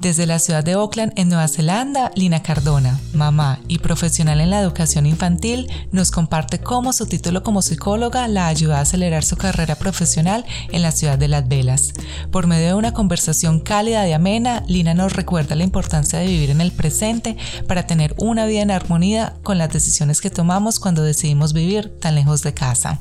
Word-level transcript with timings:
Desde 0.00 0.26
la 0.26 0.38
ciudad 0.38 0.62
de 0.62 0.74
Auckland, 0.74 1.12
en 1.16 1.28
Nueva 1.28 1.48
Zelanda, 1.48 2.12
Lina 2.14 2.40
Cardona, 2.40 3.00
mamá 3.14 3.58
y 3.66 3.78
profesional 3.80 4.40
en 4.40 4.50
la 4.50 4.60
educación 4.60 5.06
infantil, 5.06 5.68
nos 5.90 6.12
comparte 6.12 6.60
cómo 6.60 6.92
su 6.92 7.06
título 7.06 7.42
como 7.42 7.62
psicóloga 7.62 8.28
la 8.28 8.46
ayuda 8.46 8.78
a 8.78 8.82
acelerar 8.82 9.24
su 9.24 9.36
carrera 9.36 9.74
profesional 9.74 10.44
en 10.70 10.82
la 10.82 10.92
ciudad 10.92 11.18
de 11.18 11.26
Las 11.26 11.48
Velas. 11.48 11.94
Por 12.30 12.46
medio 12.46 12.68
de 12.68 12.74
una 12.74 12.94
conversación 12.94 13.58
cálida 13.58 14.06
y 14.06 14.12
amena, 14.12 14.62
Lina 14.68 14.94
nos 14.94 15.14
recuerda 15.14 15.56
la 15.56 15.64
importancia 15.64 16.20
de 16.20 16.28
vivir 16.28 16.50
en 16.50 16.60
el 16.60 16.70
presente 16.70 17.36
para 17.66 17.88
tener 17.88 18.14
una 18.18 18.46
vida 18.46 18.62
en 18.62 18.70
armonía 18.70 19.34
con 19.42 19.58
las 19.58 19.72
decisiones 19.72 20.20
que 20.20 20.30
tomamos 20.30 20.78
cuando 20.78 21.02
decidimos 21.02 21.52
vivir 21.52 21.98
tan 21.98 22.14
lejos 22.14 22.42
de 22.42 22.54
casa. 22.54 23.00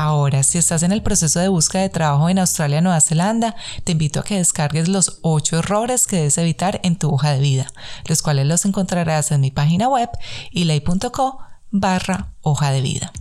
Ahora, 0.00 0.44
si 0.44 0.58
estás 0.58 0.84
en 0.84 0.92
el 0.92 1.02
proceso 1.02 1.40
de 1.40 1.48
búsqueda 1.48 1.82
de 1.82 1.88
trabajo 1.88 2.28
en 2.28 2.38
Australia 2.38 2.80
Nueva 2.80 3.00
Zelanda, 3.00 3.56
te 3.82 3.90
invito 3.90 4.20
a 4.20 4.22
que 4.22 4.36
descargues 4.36 4.86
los 4.86 5.18
8 5.22 5.58
errores 5.58 6.06
que 6.06 6.18
debes 6.18 6.38
evitar 6.38 6.78
en 6.84 6.94
tu 6.94 7.12
hoja 7.12 7.32
de 7.32 7.40
vida, 7.40 7.66
los 8.06 8.22
cuales 8.22 8.46
los 8.46 8.64
encontrarás 8.64 9.32
en 9.32 9.40
mi 9.40 9.50
página 9.50 9.88
web 9.88 10.08
ilay.co 10.52 11.40
barra 11.72 12.28
hoja 12.42 12.70
de 12.70 12.80
vida. 12.80 13.12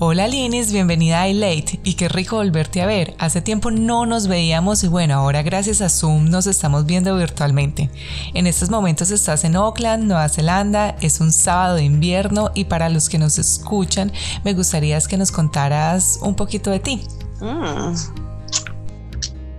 Hola 0.00 0.28
Linis, 0.28 0.72
bienvenida 0.72 1.22
a 1.22 1.28
iLate 1.28 1.80
y 1.82 1.94
qué 1.94 2.08
rico 2.08 2.36
volverte 2.36 2.80
a 2.82 2.86
ver. 2.86 3.14
Hace 3.18 3.42
tiempo 3.42 3.72
no 3.72 4.06
nos 4.06 4.28
veíamos 4.28 4.84
y 4.84 4.86
bueno, 4.86 5.14
ahora 5.14 5.42
gracias 5.42 5.80
a 5.80 5.88
Zoom 5.88 6.30
nos 6.30 6.46
estamos 6.46 6.86
viendo 6.86 7.16
virtualmente. 7.16 7.90
En 8.32 8.46
estos 8.46 8.70
momentos 8.70 9.10
estás 9.10 9.42
en 9.42 9.56
Auckland, 9.56 10.04
Nueva 10.04 10.28
Zelanda, 10.28 10.94
es 11.00 11.20
un 11.20 11.32
sábado 11.32 11.74
de 11.74 11.82
invierno 11.82 12.52
y 12.54 12.66
para 12.66 12.88
los 12.90 13.08
que 13.08 13.18
nos 13.18 13.40
escuchan 13.40 14.12
me 14.44 14.54
gustaría 14.54 15.00
que 15.00 15.16
nos 15.16 15.32
contaras 15.32 16.20
un 16.22 16.36
poquito 16.36 16.70
de 16.70 16.78
ti. 16.78 17.02
Mm. 17.40 17.94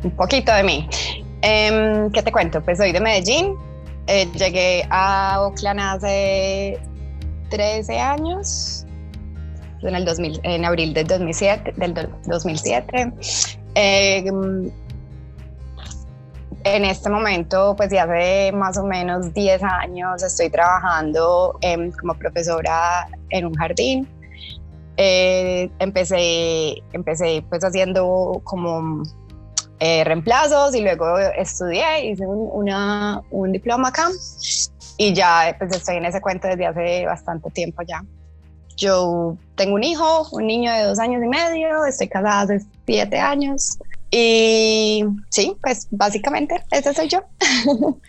un 0.06 0.12
poquito 0.12 0.54
de 0.54 0.64
mí. 0.64 0.88
Em, 1.42 2.10
¿Qué 2.12 2.24
te 2.24 2.32
cuento? 2.32 2.64
Pues 2.64 2.78
soy 2.78 2.94
de 2.94 3.02
Medellín, 3.02 3.56
eh, 4.08 4.26
llegué 4.34 4.88
a 4.90 5.34
Auckland 5.34 5.82
hace 5.82 6.80
13 7.50 8.00
años 8.00 8.79
en, 9.82 9.96
el 9.96 10.06
2000, 10.06 10.40
en 10.44 10.66
abril 10.66 10.94
del 10.94 11.08
2007. 11.08 11.74
Del 11.78 11.94
2007. 12.26 13.14
Eh, 13.76 14.24
en 16.64 16.86
este 16.86 17.10
momento, 17.10 17.76
pues 17.78 17.90
ya 17.92 18.04
hace 18.04 18.52
más 18.52 18.78
o 18.78 18.84
menos 18.84 19.34
10 19.34 19.64
años 19.64 20.22
estoy 20.22 20.50
trabajando 20.50 21.58
como 22.00 22.14
profesora 22.16 23.08
en 23.30 23.46
un 23.46 23.54
jardín. 23.54 24.08
Eh, 24.98 25.70
empecé, 25.80 26.84
empecé 26.92 27.44
pues 27.48 27.64
haciendo 27.64 28.42
como 28.44 29.04
eh, 29.80 30.04
reemplazos 30.04 30.76
y 30.76 30.82
luego 30.82 31.18
estudié, 31.18 32.12
hice 32.12 32.28
un, 32.28 32.50
una, 32.52 33.22
un 33.32 33.54
diploma 33.54 33.88
acá 33.88 34.10
y 34.98 35.14
ya 35.14 35.56
pues 35.58 35.74
estoy 35.74 35.96
en 35.96 36.06
ese 36.06 36.20
cuento 36.20 36.50
desde 36.50 36.66
hace 36.66 37.06
bastante 37.06 37.50
tiempo 37.52 37.82
ya. 37.88 38.04
Yo 38.80 39.38
tengo 39.56 39.76
un 39.76 39.84
hijo, 39.84 40.28
un 40.32 40.48
niño 40.48 40.72
de 40.72 40.84
dos 40.84 41.00
años 41.00 41.22
y 41.24 41.28
medio, 41.28 41.86
estoy 41.86 42.08
casada 42.08 42.42
hace 42.42 42.66
siete 42.86 43.20
años. 43.20 43.78
Y 44.12 45.04
sí, 45.30 45.56
pues 45.62 45.88
básicamente 45.92 46.64
ese 46.72 46.94
soy 46.94 47.10
yo. 47.10 47.20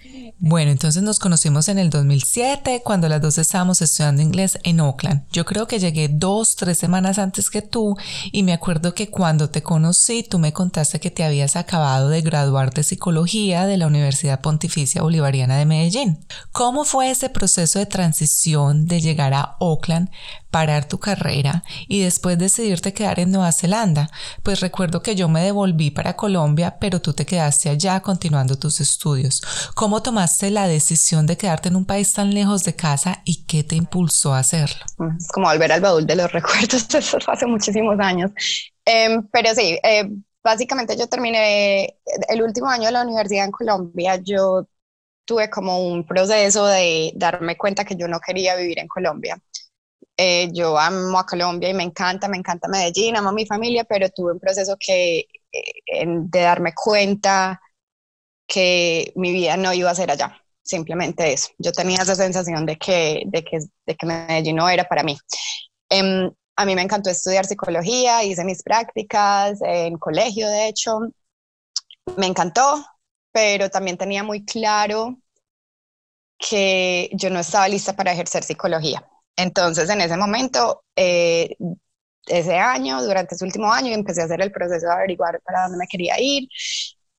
Bueno, 0.42 0.70
entonces 0.70 1.02
nos 1.02 1.18
conocimos 1.18 1.68
en 1.68 1.78
el 1.78 1.90
2007 1.90 2.80
cuando 2.82 3.10
las 3.10 3.20
dos 3.20 3.36
estábamos 3.36 3.82
estudiando 3.82 4.22
inglés 4.22 4.58
en 4.62 4.80
Oakland. 4.80 5.24
Yo 5.30 5.44
creo 5.44 5.66
que 5.66 5.78
llegué 5.78 6.08
dos, 6.08 6.56
tres 6.56 6.78
semanas 6.78 7.18
antes 7.18 7.50
que 7.50 7.60
tú 7.60 7.96
y 8.32 8.42
me 8.42 8.54
acuerdo 8.54 8.94
que 8.94 9.10
cuando 9.10 9.50
te 9.50 9.62
conocí 9.62 10.22
tú 10.22 10.38
me 10.38 10.54
contaste 10.54 10.98
que 10.98 11.10
te 11.10 11.24
habías 11.24 11.56
acabado 11.56 12.08
de 12.08 12.22
graduar 12.22 12.72
de 12.72 12.84
psicología 12.84 13.66
de 13.66 13.76
la 13.76 13.86
Universidad 13.86 14.40
Pontificia 14.40 15.02
Bolivariana 15.02 15.58
de 15.58 15.66
Medellín. 15.66 16.24
¿Cómo 16.52 16.84
fue 16.84 17.10
ese 17.10 17.28
proceso 17.28 17.78
de 17.78 17.84
transición 17.84 18.86
de 18.86 19.02
llegar 19.02 19.34
a 19.34 19.56
Oakland 19.58 20.08
parar 20.50 20.86
tu 20.86 20.98
carrera 20.98 21.64
y 21.88 22.02
después 22.02 22.38
decidirte 22.38 22.92
quedar 22.92 23.20
en 23.20 23.30
Nueva 23.30 23.52
Zelanda? 23.52 24.10
Pues 24.42 24.60
recuerdo 24.60 25.02
que 25.02 25.14
yo 25.14 25.28
me 25.28 25.42
devolví 25.42 25.90
para 25.90 26.16
Colombia, 26.16 26.78
pero 26.80 27.00
tú 27.00 27.12
te 27.12 27.26
quedaste 27.26 27.68
allá 27.68 28.00
continuando 28.00 28.58
tus 28.58 28.80
estudios. 28.80 29.42
¿Cómo 29.74 30.02
tomaste 30.02 30.50
la 30.50 30.66
decisión 30.66 31.26
de 31.26 31.36
quedarte 31.36 31.68
en 31.68 31.76
un 31.76 31.84
país 31.84 32.12
tan 32.12 32.34
lejos 32.34 32.64
de 32.64 32.76
casa 32.76 33.22
y 33.24 33.44
qué 33.46 33.64
te 33.64 33.76
impulsó 33.76 34.34
a 34.34 34.40
hacerlo? 34.40 34.84
Es 35.18 35.28
como 35.28 35.48
volver 35.48 35.72
al 35.72 35.80
baúl 35.80 36.06
de 36.06 36.16
los 36.16 36.30
recuerdos, 36.32 36.94
eso 36.94 37.18
hace 37.26 37.46
muchísimos 37.46 37.98
años. 38.00 38.30
Em, 38.84 39.26
pero 39.32 39.54
sí, 39.54 39.78
eh, 39.82 40.08
básicamente 40.42 40.96
yo 40.96 41.06
terminé 41.06 41.96
el 42.28 42.42
último 42.42 42.68
año 42.68 42.86
de 42.86 42.92
la 42.92 43.02
universidad 43.02 43.44
en 43.44 43.50
Colombia, 43.50 44.16
yo 44.16 44.66
tuve 45.24 45.48
como 45.48 45.86
un 45.86 46.04
proceso 46.04 46.66
de 46.66 47.12
darme 47.14 47.56
cuenta 47.56 47.84
que 47.84 47.94
yo 47.94 48.08
no 48.08 48.18
quería 48.18 48.56
vivir 48.56 48.80
en 48.80 48.88
Colombia. 48.88 49.40
Eh, 50.22 50.50
yo 50.52 50.78
amo 50.78 51.18
a 51.18 51.24
Colombia 51.24 51.70
y 51.70 51.74
me 51.74 51.82
encanta, 51.82 52.28
me 52.28 52.36
encanta 52.36 52.68
Medellín, 52.68 53.16
amo 53.16 53.30
a 53.30 53.32
mi 53.32 53.46
familia, 53.46 53.84
pero 53.84 54.10
tuve 54.10 54.32
un 54.32 54.38
proceso 54.38 54.76
que, 54.78 55.20
eh, 55.50 56.04
de 56.06 56.40
darme 56.42 56.74
cuenta 56.74 57.58
que 58.46 59.14
mi 59.16 59.32
vida 59.32 59.56
no 59.56 59.72
iba 59.72 59.90
a 59.90 59.94
ser 59.94 60.10
allá, 60.10 60.36
simplemente 60.62 61.32
eso. 61.32 61.48
Yo 61.56 61.72
tenía 61.72 62.02
esa 62.02 62.14
sensación 62.14 62.66
de 62.66 62.76
que, 62.76 63.22
de 63.26 63.42
que, 63.42 63.60
de 63.86 63.96
que 63.96 64.06
Medellín 64.06 64.56
no 64.56 64.68
era 64.68 64.84
para 64.84 65.02
mí. 65.02 65.16
Em, 65.88 66.30
a 66.56 66.66
mí 66.66 66.74
me 66.74 66.82
encantó 66.82 67.08
estudiar 67.08 67.46
psicología, 67.46 68.22
hice 68.22 68.44
mis 68.44 68.62
prácticas 68.62 69.58
en 69.62 69.96
colegio, 69.96 70.48
de 70.48 70.68
hecho, 70.68 70.98
me 72.18 72.26
encantó, 72.26 72.84
pero 73.32 73.70
también 73.70 73.96
tenía 73.96 74.22
muy 74.22 74.44
claro 74.44 75.18
que 76.38 77.08
yo 77.14 77.30
no 77.30 77.40
estaba 77.40 77.68
lista 77.68 77.96
para 77.96 78.12
ejercer 78.12 78.44
psicología. 78.44 79.06
Entonces, 79.42 79.88
en 79.90 80.00
ese 80.00 80.16
momento, 80.16 80.84
eh, 80.96 81.56
ese 82.26 82.56
año, 82.58 83.02
durante 83.02 83.34
ese 83.34 83.44
último 83.44 83.72
año, 83.72 83.92
empecé 83.94 84.22
a 84.22 84.24
hacer 84.26 84.40
el 84.42 84.52
proceso 84.52 84.86
de 84.86 84.92
averiguar 84.92 85.40
para 85.44 85.62
dónde 85.64 85.78
me 85.78 85.86
quería 85.88 86.16
ir, 86.20 86.48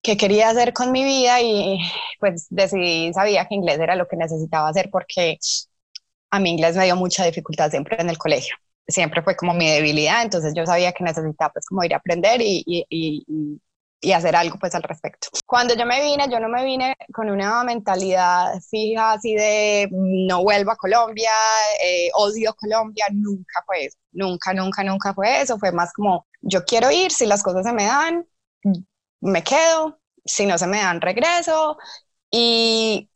qué 0.01 0.17
quería 0.17 0.49
hacer 0.49 0.73
con 0.73 0.91
mi 0.91 1.03
vida 1.03 1.41
y 1.41 1.79
pues 2.19 2.47
decidí, 2.49 3.13
sabía 3.13 3.47
que 3.47 3.55
inglés 3.55 3.79
era 3.79 3.95
lo 3.95 4.07
que 4.07 4.17
necesitaba 4.17 4.69
hacer 4.69 4.89
porque 4.91 5.37
a 6.31 6.39
mí 6.39 6.51
inglés 6.51 6.75
me 6.77 6.85
dio 6.85 6.95
mucha 6.95 7.25
dificultad 7.25 7.69
siempre 7.71 7.97
en 7.99 8.09
el 8.09 8.17
colegio. 8.17 8.55
Siempre 8.87 9.21
fue 9.21 9.35
como 9.35 9.53
mi 9.53 9.69
debilidad, 9.69 10.23
entonces 10.23 10.53
yo 10.55 10.65
sabía 10.65 10.91
que 10.93 11.03
necesitaba 11.03 11.53
pues 11.53 11.65
como 11.67 11.83
ir 11.83 11.93
a 11.93 11.97
aprender 11.97 12.41
y, 12.41 12.63
y 12.65 12.85
y 12.89 13.61
hacer 14.11 14.35
algo 14.35 14.57
pues 14.59 14.73
al 14.73 14.83
respecto. 14.83 15.27
Cuando 15.45 15.75
yo 15.75 15.85
me 15.85 16.01
vine, 16.01 16.27
yo 16.29 16.39
no 16.39 16.49
me 16.49 16.63
vine 16.65 16.95
con 17.13 17.29
una 17.29 17.63
mentalidad 17.63 18.59
fija 18.69 19.13
así 19.13 19.35
de 19.35 19.87
no 19.91 20.41
vuelvo 20.43 20.71
a 20.71 20.75
Colombia, 20.75 21.29
eh, 21.83 22.09
odio 22.15 22.55
Colombia, 22.55 23.05
nunca 23.11 23.61
fue 23.65 23.85
eso, 23.85 23.97
nunca, 24.11 24.53
nunca, 24.53 24.83
nunca 24.83 25.13
fue 25.13 25.41
eso, 25.41 25.59
fue 25.59 25.71
más 25.71 25.93
como 25.93 26.25
yo 26.41 26.65
quiero 26.65 26.89
ir, 26.89 27.11
si 27.11 27.27
las 27.27 27.43
cosas 27.43 27.63
se 27.65 27.73
me 27.73 27.85
dan, 27.85 28.25
me 29.21 29.43
quedo, 29.43 29.99
si 30.25 30.45
no 30.45 30.57
se 30.57 30.67
me 30.67 30.77
dan, 30.79 31.01
regreso 31.01 31.77
y, 32.31 33.09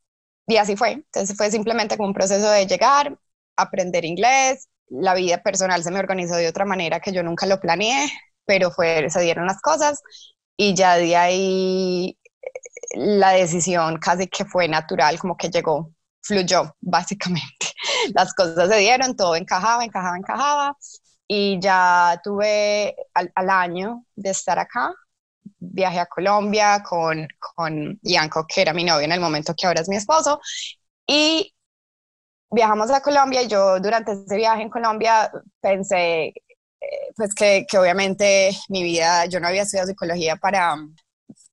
y 0.47 0.57
así 0.57 0.75
fue. 0.75 0.91
Entonces 0.91 1.35
fue 1.35 1.51
simplemente 1.51 1.97
como 1.97 2.09
un 2.09 2.13
proceso 2.13 2.49
de 2.49 2.67
llegar, 2.67 3.17
aprender 3.55 4.05
inglés, 4.05 4.69
la 4.87 5.15
vida 5.15 5.41
personal 5.41 5.83
se 5.83 5.91
me 5.91 5.99
organizó 5.99 6.35
de 6.35 6.47
otra 6.47 6.65
manera 6.65 6.99
que 6.99 7.11
yo 7.11 7.23
nunca 7.23 7.45
lo 7.45 7.59
planeé, 7.59 8.07
pero 8.45 8.71
fue, 8.71 9.09
se 9.09 9.21
dieron 9.21 9.47
las 9.47 9.61
cosas 9.61 10.01
y 10.57 10.73
ya 10.73 10.95
de 10.97 11.15
ahí 11.15 12.17
la 12.95 13.31
decisión 13.31 13.97
casi 13.97 14.27
que 14.27 14.45
fue 14.45 14.67
natural, 14.67 15.19
como 15.19 15.37
que 15.37 15.49
llegó, 15.49 15.91
fluyó 16.21 16.75
básicamente. 16.81 17.73
Las 18.13 18.33
cosas 18.33 18.69
se 18.69 18.77
dieron, 18.77 19.15
todo 19.15 19.35
encajaba, 19.35 19.83
encajaba, 19.83 20.17
encajaba 20.17 20.77
y 21.27 21.59
ya 21.59 22.19
tuve 22.23 22.95
al, 23.13 23.49
año 23.49 24.05
de 24.15 24.29
estar 24.29 24.59
acá, 24.59 24.93
viajé 25.59 25.99
a 25.99 26.05
Colombia 26.05 26.83
con, 26.83 27.27
con 27.39 27.99
Ianco, 28.03 28.45
que 28.47 28.61
era 28.61 28.73
mi 28.73 28.83
novio 28.83 29.05
en 29.05 29.11
el 29.11 29.19
momento 29.19 29.53
que 29.55 29.65
ahora 29.67 29.81
es 29.81 29.89
mi 29.89 29.95
esposo, 29.95 30.39
y 31.07 31.53
viajamos 32.51 32.91
a 32.91 33.01
Colombia 33.01 33.41
y 33.43 33.47
yo 33.47 33.79
durante 33.79 34.13
ese 34.13 34.35
viaje 34.35 34.61
en 34.61 34.69
Colombia 34.69 35.31
pensé, 35.61 36.33
pues 37.15 37.33
que, 37.33 37.65
que, 37.69 37.77
obviamente 37.77 38.51
mi 38.69 38.83
vida, 38.83 39.25
yo 39.25 39.39
no 39.39 39.47
había 39.47 39.63
estudiado 39.63 39.87
psicología 39.87 40.35
para, 40.35 40.75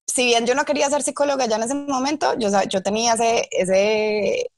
si 0.07 0.27
bien 0.27 0.47
yo 0.47 0.55
no 0.55 0.65
quería 0.65 0.91
ser 0.91 1.03
psicóloga 1.03 1.47
ya 1.47 1.57
en 1.57 1.63
ese 1.63 1.75
momento, 1.75 2.35
yo, 2.39 2.49
yo 2.69 2.83
tenía 2.83 3.15
ese, 3.15 3.49
ese, 3.51 4.51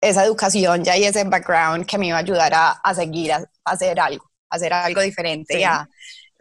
esa 0.00 0.24
educación 0.24 0.84
ya 0.84 0.96
y 0.96 1.04
ese 1.04 1.24
background 1.24 1.86
que 1.86 1.98
me 1.98 2.08
iba 2.08 2.16
a 2.16 2.20
ayudar 2.20 2.52
a, 2.54 2.70
a 2.72 2.94
seguir, 2.94 3.32
a, 3.32 3.44
hacer 3.64 3.98
algo, 4.00 4.30
a 4.50 4.56
hacer 4.56 4.72
algo 4.72 5.00
diferente 5.00 5.60
y, 5.60 5.64
a, 5.64 5.88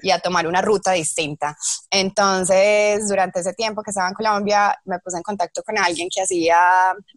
y, 0.02 0.12
a, 0.12 0.20
tomar 0.20 0.48
una 0.48 0.62
ruta 0.62 0.92
distinta. 0.94 1.56
Entonces, 1.90 3.08
durante 3.08 3.42
ese 3.42 3.54
tiempo 3.54 3.84
que 3.84 3.92
estaba 3.92 4.10
en 4.10 4.16
Colombia, 4.16 4.78
me 4.86 5.00
puse 5.00 5.18
en 5.18 5.24
contacto 5.24 5.62
con 5.64 5.78
alguien 5.78 6.10
que 6.14 6.22
hacía 6.22 6.58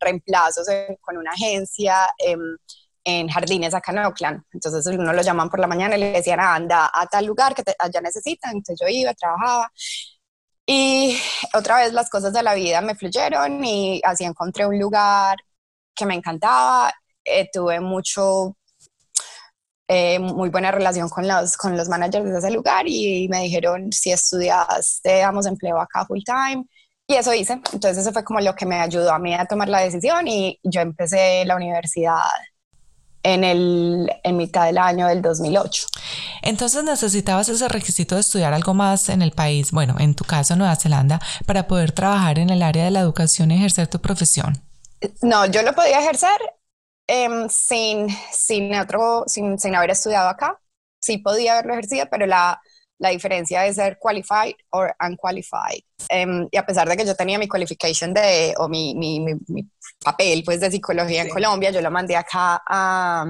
reemplazos 0.00 0.66
con 1.00 1.16
una 1.16 1.30
agencia. 1.32 2.08
En 3.04 3.28
jardines 3.28 3.74
acá 3.74 3.92
en 3.92 3.98
Oakland. 3.98 4.42
Entonces 4.52 4.86
uno 4.86 5.12
lo 5.12 5.22
llaman 5.22 5.50
por 5.50 5.60
la 5.60 5.66
mañana 5.66 5.96
y 5.96 6.00
le 6.00 6.12
decían, 6.12 6.40
anda 6.40 6.90
a 6.92 7.06
tal 7.06 7.26
lugar 7.26 7.54
que 7.54 7.62
allá 7.78 8.00
necesitan. 8.00 8.52
Entonces 8.52 8.78
yo 8.80 8.88
iba, 8.88 9.12
trabajaba 9.14 9.70
y 10.66 11.18
otra 11.54 11.78
vez 11.78 11.92
las 11.92 12.08
cosas 12.10 12.32
de 12.32 12.42
la 12.42 12.54
vida 12.54 12.80
me 12.80 12.94
fluyeron 12.94 13.64
y 13.64 14.00
así 14.04 14.24
encontré 14.24 14.66
un 14.66 14.78
lugar 14.78 15.36
que 15.94 16.06
me 16.06 16.14
encantaba. 16.14 16.92
Eh, 17.24 17.48
tuve 17.52 17.80
mucho, 17.80 18.56
eh, 19.88 20.18
muy 20.18 20.50
buena 20.50 20.70
relación 20.70 21.08
con 21.08 21.26
los, 21.28 21.56
con 21.56 21.76
los 21.76 21.88
managers 21.88 22.24
de 22.30 22.38
ese 22.38 22.50
lugar 22.50 22.84
y 22.88 23.28
me 23.28 23.42
dijeron, 23.42 23.92
si 23.92 24.12
estudias, 24.12 25.00
te 25.02 25.18
damos 25.18 25.46
empleo 25.46 25.80
acá 25.80 26.06
full 26.06 26.20
time. 26.24 26.64
Y 27.06 27.14
eso 27.14 27.34
hice. 27.34 27.54
Entonces 27.72 27.98
eso 27.98 28.12
fue 28.12 28.24
como 28.24 28.40
lo 28.40 28.54
que 28.54 28.66
me 28.66 28.80
ayudó 28.80 29.12
a 29.12 29.18
mí 29.18 29.34
a 29.34 29.44
tomar 29.46 29.68
la 29.68 29.80
decisión 29.80 30.26
y 30.28 30.58
yo 30.62 30.80
empecé 30.80 31.44
la 31.44 31.56
universidad 31.56 32.20
en, 33.22 33.44
el, 33.44 34.10
en 34.22 34.36
mitad 34.36 34.66
del 34.66 34.78
año 34.78 35.06
del 35.06 35.22
2008. 35.22 35.86
Entonces 36.42 36.82
necesitabas 36.84 37.48
ese 37.48 37.68
requisito 37.68 38.14
de 38.14 38.20
estudiar 38.20 38.52
algo 38.52 38.74
más 38.74 39.08
en 39.08 39.22
el 39.22 39.32
país, 39.32 39.70
bueno, 39.70 39.96
en 39.98 40.14
tu 40.14 40.24
caso 40.24 40.56
Nueva 40.56 40.76
Zelanda, 40.76 41.20
para 41.46 41.66
poder 41.66 41.92
trabajar 41.92 42.38
en 42.38 42.50
el 42.50 42.62
área 42.62 42.84
de 42.84 42.90
la 42.90 43.00
educación 43.00 43.50
y 43.50 43.56
ejercer 43.56 43.86
tu 43.88 44.00
profesión. 44.00 44.60
No, 45.20 45.46
yo 45.46 45.62
lo 45.62 45.74
podía 45.74 46.00
ejercer 46.00 46.40
em, 47.06 47.48
sin, 47.48 48.08
sin, 48.32 48.74
otro, 48.74 49.24
sin, 49.26 49.58
sin 49.58 49.74
haber 49.74 49.90
estudiado 49.90 50.28
acá. 50.28 50.60
Sí 51.00 51.18
podía 51.18 51.54
haberlo 51.54 51.72
ejercido, 51.72 52.06
pero 52.10 52.26
la, 52.26 52.60
la 53.02 53.08
diferencia 53.08 53.66
es 53.66 53.74
ser 53.76 53.98
qualified 53.98 54.54
o 54.70 54.86
unqualified. 55.04 55.82
Um, 56.08 56.46
y 56.52 56.56
a 56.56 56.64
pesar 56.64 56.88
de 56.88 56.96
que 56.96 57.04
yo 57.04 57.16
tenía 57.16 57.36
mi 57.36 57.48
qualification 57.48 58.14
de, 58.14 58.54
o 58.58 58.68
mi, 58.68 58.94
mi, 58.94 59.18
mi, 59.18 59.68
papel 60.04 60.44
pues 60.44 60.60
de 60.60 60.70
psicología 60.70 61.22
en 61.22 61.28
Colombia, 61.28 61.72
yo 61.72 61.80
lo 61.80 61.90
mandé 61.90 62.14
acá 62.16 62.62
a, 62.64 63.26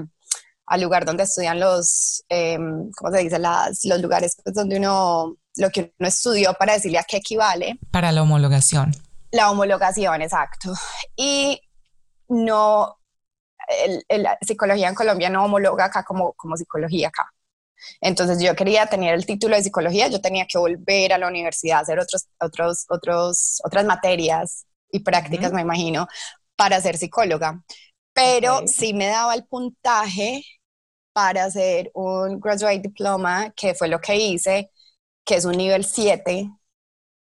al 0.67 0.81
lugar 0.81 1.07
donde 1.07 1.23
estudian 1.23 1.59
los, 1.59 2.23
um, 2.29 2.91
¿cómo 2.95 3.15
se 3.15 3.23
dice? 3.23 3.39
Las, 3.39 3.87
los 3.87 4.01
lugares 4.03 4.37
pues, 4.45 4.55
donde 4.55 4.77
uno, 4.77 5.37
lo 5.57 5.71
que 5.71 5.95
uno 5.99 6.09
estudió 6.09 6.53
para 6.53 6.75
decirle 6.75 6.99
a 6.99 7.05
qué 7.05 7.17
equivale. 7.17 7.79
Para 7.91 8.13
la 8.13 8.23
homologación. 8.23 8.95
La 9.31 9.51
homologación, 9.51 10.21
exacto. 10.21 10.75
Y 11.17 11.59
no, 12.29 12.99
el, 14.09 14.27
psicología 14.43 14.91
en 14.91 14.95
Colombia 14.95 15.31
no 15.31 15.47
homologa 15.47 15.87
acá 15.87 16.05
como, 16.05 16.35
como 16.35 16.59
psicología 16.59 17.09
acá. 17.09 17.33
Entonces 18.01 18.43
yo 18.43 18.55
quería 18.55 18.87
tener 18.87 19.15
el 19.15 19.27
título 19.27 19.57
de 19.57 19.63
psicología, 19.63 20.09
yo 20.09 20.21
tenía 20.21 20.47
que 20.47 20.59
volver 20.59 21.13
a 21.13 21.19
la 21.19 21.29
universidad 21.29 21.81
hacer 21.81 21.99
otros, 21.99 22.29
otros, 22.41 22.87
otros, 22.89 23.61
otras 23.65 23.85
materias 23.85 24.67
y 24.91 25.01
prácticas, 25.01 25.53
me 25.53 25.63
imagino, 25.63 26.07
para 26.57 26.81
ser 26.81 26.97
psicóloga. 26.97 27.63
Pero 28.13 28.67
sí 28.67 28.93
me 28.95 29.07
daba 29.07 29.35
el 29.35 29.45
puntaje 29.47 30.45
para 31.13 31.45
hacer 31.45 31.91
un 31.95 32.41
graduate 32.41 32.81
diploma, 32.81 33.53
que 33.57 33.75
fue 33.75 33.89
lo 33.89 34.01
que 34.01 34.17
hice, 34.17 34.71
que 35.25 35.37
es 35.37 35.45
un 35.45 35.57
nivel 35.57 35.85
7 35.85 36.49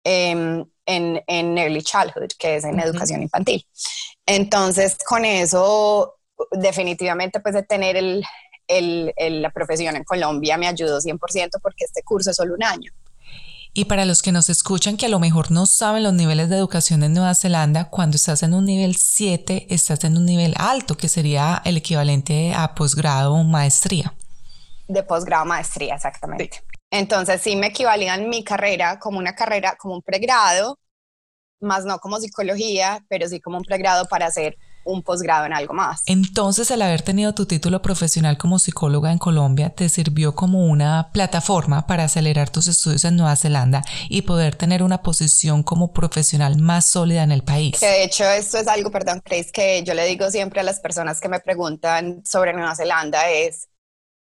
em, 0.03 0.65
en, 0.85 1.23
en, 1.27 1.57
early 1.57 1.81
childhood, 1.81 2.29
que 2.37 2.57
es 2.57 2.63
en 2.65 2.79
educación 2.79 3.21
infantil. 3.21 3.65
Entonces, 4.25 4.97
con 5.05 5.25
eso, 5.25 6.15
definitivamente, 6.51 7.39
pues 7.39 7.55
de 7.55 7.63
tener 7.63 7.95
el, 7.95 8.23
la 8.67 9.49
profesión 9.51 9.95
en 9.95 10.03
Colombia 10.03 10.57
me 10.57 10.67
ayudó 10.67 10.99
100% 10.99 11.59
porque 11.61 11.85
este 11.85 12.03
curso 12.03 12.31
es 12.31 12.37
solo 12.37 12.55
un 12.55 12.63
año. 12.63 12.91
Y 13.75 13.85
para 13.85 14.05
los 14.05 14.21
que 14.21 14.31
nos 14.31 14.49
escuchan 14.49 14.97
que 14.97 15.07
a 15.07 15.09
lo 15.09 15.19
mejor 15.19 15.51
no 15.51 15.65
saben 15.65 16.03
los 16.03 16.13
niveles 16.13 16.47
de 16.47 16.57
educación 16.57 17.01
en 17.01 17.13
Nueva 17.13 17.33
Zelanda, 17.33 17.89
cuando 17.89 18.17
estás 18.17 18.43
en 18.43 18.53
un 18.53 18.65
nivel 18.65 18.95
7, 18.95 19.65
estás 19.73 20.03
en 20.03 20.15
un 20.15 20.25
nivel 20.25 20.53
alto, 20.57 20.95
que 20.95 21.09
sería 21.09 21.59
el 21.65 21.77
equivalente 21.77 22.53
a 22.55 22.75
posgrado 22.75 23.33
o 23.33 23.43
maestría. 23.43 24.13
De 24.87 25.01
posgrado 25.01 25.45
maestría, 25.45 25.95
exactamente. 25.95 26.63
Entonces 26.91 27.41
sí 27.41 27.55
me 27.55 27.67
equivalían 27.67 28.29
mi 28.29 28.43
carrera 28.43 28.99
como 28.99 29.17
una 29.17 29.33
carrera, 29.33 29.75
como 29.79 29.95
un 29.95 30.03
pregrado, 30.03 30.77
más 31.59 31.83
no 31.83 31.97
como 31.97 32.19
psicología, 32.19 33.03
pero 33.09 33.27
sí 33.27 33.41
como 33.41 33.57
un 33.57 33.63
pregrado 33.63 34.05
para 34.05 34.27
hacer 34.27 34.55
un 34.83 35.03
posgrado 35.03 35.45
en 35.45 35.53
algo 35.53 35.73
más. 35.73 36.01
Entonces, 36.05 36.69
el 36.71 36.81
haber 36.81 37.01
tenido 37.01 37.33
tu 37.33 37.45
título 37.45 37.81
profesional 37.81 38.37
como 38.37 38.59
psicóloga 38.59 39.11
en 39.11 39.17
Colombia 39.17 39.69
te 39.69 39.89
sirvió 39.89 40.35
como 40.35 40.65
una 40.65 41.09
plataforma 41.13 41.87
para 41.87 42.05
acelerar 42.05 42.49
tus 42.49 42.67
estudios 42.67 43.05
en 43.05 43.15
Nueva 43.15 43.35
Zelanda 43.35 43.83
y 44.09 44.23
poder 44.23 44.55
tener 44.55 44.83
una 44.83 45.01
posición 45.01 45.63
como 45.63 45.93
profesional 45.93 46.57
más 46.57 46.85
sólida 46.85 47.23
en 47.23 47.31
el 47.31 47.43
país. 47.43 47.79
de 47.79 48.03
hecho, 48.03 48.25
esto 48.25 48.57
es 48.57 48.67
algo, 48.67 48.91
perdón, 48.91 49.21
Chris, 49.23 49.51
que 49.51 49.83
yo 49.83 49.93
le 49.93 50.05
digo 50.05 50.29
siempre 50.29 50.59
a 50.59 50.63
las 50.63 50.79
personas 50.79 51.19
que 51.19 51.29
me 51.29 51.39
preguntan 51.39 52.23
sobre 52.25 52.53
Nueva 52.53 52.75
Zelanda 52.75 53.29
es, 53.29 53.69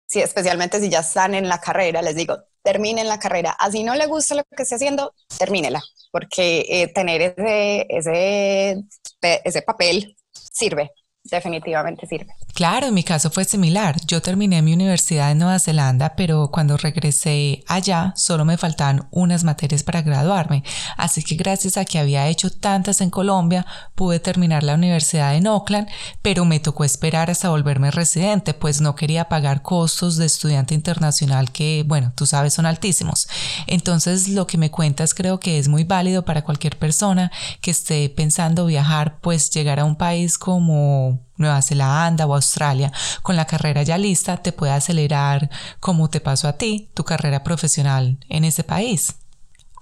si 0.06 0.20
especialmente 0.20 0.80
si 0.80 0.88
ya 0.88 1.00
están 1.00 1.34
en 1.34 1.48
la 1.48 1.60
carrera, 1.60 2.02
les 2.02 2.16
digo, 2.16 2.36
terminen 2.62 3.08
la 3.08 3.18
carrera. 3.18 3.52
Así 3.52 3.82
no 3.82 3.94
le 3.94 4.06
gusta 4.06 4.34
lo 4.34 4.42
que 4.56 4.62
esté 4.62 4.74
haciendo, 4.74 5.14
termínela, 5.38 5.82
porque 6.10 6.66
eh, 6.68 6.88
tener 6.88 7.22
ese, 7.22 7.86
ese, 7.88 8.84
ese 9.20 9.62
papel 9.62 10.16
sirve, 10.50 10.92
definitivamente 11.22 12.06
sirve. 12.06 12.34
Claro, 12.60 12.92
mi 12.92 13.02
caso 13.02 13.30
fue 13.30 13.46
similar. 13.46 13.96
Yo 14.06 14.20
terminé 14.20 14.60
mi 14.60 14.74
universidad 14.74 15.30
en 15.30 15.38
Nueva 15.38 15.58
Zelanda, 15.58 16.14
pero 16.14 16.50
cuando 16.50 16.76
regresé 16.76 17.64
allá 17.66 18.12
solo 18.16 18.44
me 18.44 18.58
faltaban 18.58 19.08
unas 19.12 19.44
materias 19.44 19.82
para 19.82 20.02
graduarme. 20.02 20.62
Así 20.98 21.22
que 21.22 21.36
gracias 21.36 21.78
a 21.78 21.86
que 21.86 21.98
había 21.98 22.28
hecho 22.28 22.50
tantas 22.50 23.00
en 23.00 23.08
Colombia, 23.08 23.64
pude 23.94 24.20
terminar 24.20 24.62
la 24.62 24.74
universidad 24.74 25.36
en 25.36 25.46
Oakland, 25.46 25.88
pero 26.20 26.44
me 26.44 26.60
tocó 26.60 26.84
esperar 26.84 27.30
hasta 27.30 27.48
volverme 27.48 27.90
residente, 27.90 28.52
pues 28.52 28.82
no 28.82 28.94
quería 28.94 29.30
pagar 29.30 29.62
costos 29.62 30.18
de 30.18 30.26
estudiante 30.26 30.74
internacional 30.74 31.52
que, 31.52 31.82
bueno, 31.86 32.12
tú 32.14 32.26
sabes, 32.26 32.52
son 32.52 32.66
altísimos. 32.66 33.26
Entonces, 33.68 34.28
lo 34.28 34.46
que 34.46 34.58
me 34.58 34.70
cuentas 34.70 35.14
creo 35.14 35.40
que 35.40 35.58
es 35.58 35.68
muy 35.68 35.84
válido 35.84 36.26
para 36.26 36.44
cualquier 36.44 36.78
persona 36.78 37.32
que 37.62 37.70
esté 37.70 38.10
pensando 38.10 38.66
viajar, 38.66 39.18
pues 39.22 39.48
llegar 39.48 39.80
a 39.80 39.86
un 39.86 39.96
país 39.96 40.36
como 40.36 41.29
Nueva 41.40 41.62
Zelanda 41.62 42.26
o 42.26 42.34
Australia, 42.34 42.92
con 43.22 43.34
la 43.34 43.46
carrera 43.46 43.82
ya 43.82 43.98
lista, 43.98 44.36
te 44.36 44.52
puede 44.52 44.72
acelerar, 44.72 45.50
como 45.80 46.08
te 46.08 46.20
pasó 46.20 46.46
a 46.46 46.52
ti, 46.52 46.90
tu 46.94 47.02
carrera 47.04 47.42
profesional 47.42 48.18
en 48.28 48.44
ese 48.44 48.62
país. 48.62 49.14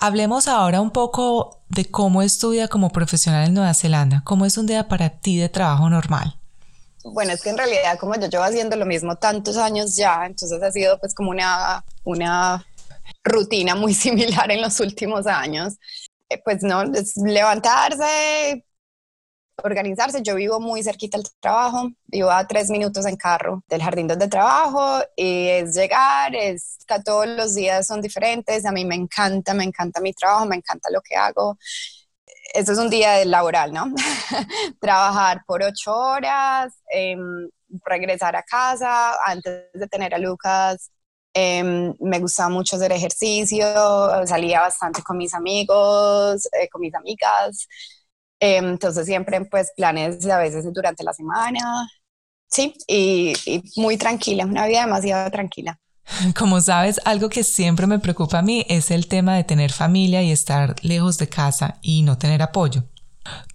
Hablemos 0.00 0.47
ahora 0.47 0.81
un 0.81 0.93
poco 0.93 1.61
de 1.69 1.85
cómo 1.85 2.23
estudia 2.23 2.69
como 2.69 2.91
profesional 2.91 3.49
en 3.49 3.55
Nueva 3.55 3.75
Zelanda, 3.75 4.23
cómo 4.25 4.47
es 4.47 4.57
un 4.57 4.67
día 4.67 4.87
para 4.88 5.11
ti 5.11 5.37
de 5.37 5.49
trabajo 5.49 5.91
normal. 5.91 6.38
Bueno, 7.03 7.33
es 7.33 7.43
que 7.43 7.50
en 7.50 7.59
realidad 7.59 7.99
como 7.99 8.15
yo 8.15 8.29
llevo 8.29 8.45
haciendo 8.45 8.77
lo 8.77 8.87
mismo 8.87 9.17
tantos 9.17 9.57
años 9.57 9.97
ya, 9.97 10.25
entonces 10.25 10.62
ha 10.62 10.71
sido 10.71 10.99
pues 10.99 11.15
como 11.15 11.31
una, 11.31 11.85
una 12.05 12.65
rutina 13.25 13.75
muy 13.75 13.95
similar 14.07 14.50
en 14.50 14.62
los 14.62 14.79
últimos 14.81 15.27
años. 15.27 15.75
Eh, 16.29 16.41
pues 16.45 16.62
no, 16.62 16.83
es 16.83 17.17
levantarse, 17.17 18.65
organizarse. 19.62 20.23
Yo 20.23 20.35
vivo 20.35 20.61
muy 20.61 20.83
cerquita 20.83 21.19
del 21.19 21.27
trabajo, 21.41 21.91
vivo 22.07 22.31
a 22.31 22.47
tres 22.47 22.71
minutos 22.71 23.07
en 23.07 23.17
carro 23.17 23.62
del 23.69 23.83
jardín 23.83 24.07
donde 24.09 24.29
trabajo 24.29 25.00
y 25.17 25.49
es 25.49 25.75
llegar, 25.75 26.35
es 26.35 26.79
que 26.87 27.00
todos 27.03 27.27
los 27.27 27.55
días 27.55 27.87
son 27.87 28.00
diferentes. 28.00 28.65
A 28.65 28.73
mí 28.73 28.85
me 28.85 28.95
encanta, 28.95 29.55
me 29.55 29.65
encanta 29.65 30.00
mi 30.00 30.12
trabajo, 30.12 30.47
me 30.47 30.57
encanta 30.57 30.91
lo 30.91 31.00
que 31.03 31.17
hago. 31.17 31.59
Eso 32.55 32.73
es 32.73 32.79
un 32.79 32.88
día 32.91 33.25
laboral, 33.25 33.73
¿no? 33.73 33.93
Trabajar 34.81 35.43
por 35.47 35.62
ocho 35.62 35.95
horas, 35.95 36.73
em, 36.91 37.49
regresar 37.85 38.37
a 38.37 38.43
casa 38.43 39.15
antes 39.27 39.65
de 39.75 39.87
tener 39.88 40.15
a 40.15 40.19
Lucas. 40.19 40.91
Em, 41.35 41.95
me 42.00 42.19
gustaba 42.21 42.49
mucho 42.49 42.77
hacer 42.77 42.91
ejercicio, 42.93 43.67
salía 44.27 44.61
bastante 44.61 45.03
con 45.03 45.19
mis 45.19 45.35
amigos, 45.35 46.47
eh, 46.53 46.69
con 46.71 46.81
mis 46.81 46.95
amigas. 46.95 47.69
Em, 48.40 48.64
entonces 48.71 49.07
siempre 49.07 49.45
pues 49.47 49.73
planes 49.76 50.25
a 50.26 50.38
veces 50.38 50.64
durante 50.73 51.02
la 51.02 51.12
semana, 51.12 51.88
sí, 52.49 52.75
y, 52.87 53.35
muy 53.76 53.97
tranquila, 53.97 54.47
una 54.47 54.66
vida 54.66 54.83
demasiado 54.83 55.30
tranquila. 55.30 55.78
Como 56.38 56.61
sabes, 56.61 57.00
algo 57.04 57.28
que 57.28 57.45
siempre 57.45 57.87
me 57.87 57.99
preocupa 57.99 58.38
a 58.38 58.42
mí 58.42 58.64
es 58.68 58.90
el 58.90 59.09
tema 59.09 59.37
de 59.37 59.45
tener 59.45 59.73
familia 59.73 60.23
y 60.23 60.33
estar 60.33 60.75
lejos 60.83 61.18
de 61.18 61.28
casa 61.28 61.78
y 61.83 62.02
no 62.02 62.16
tener 62.16 62.42
apoyo. 62.42 62.85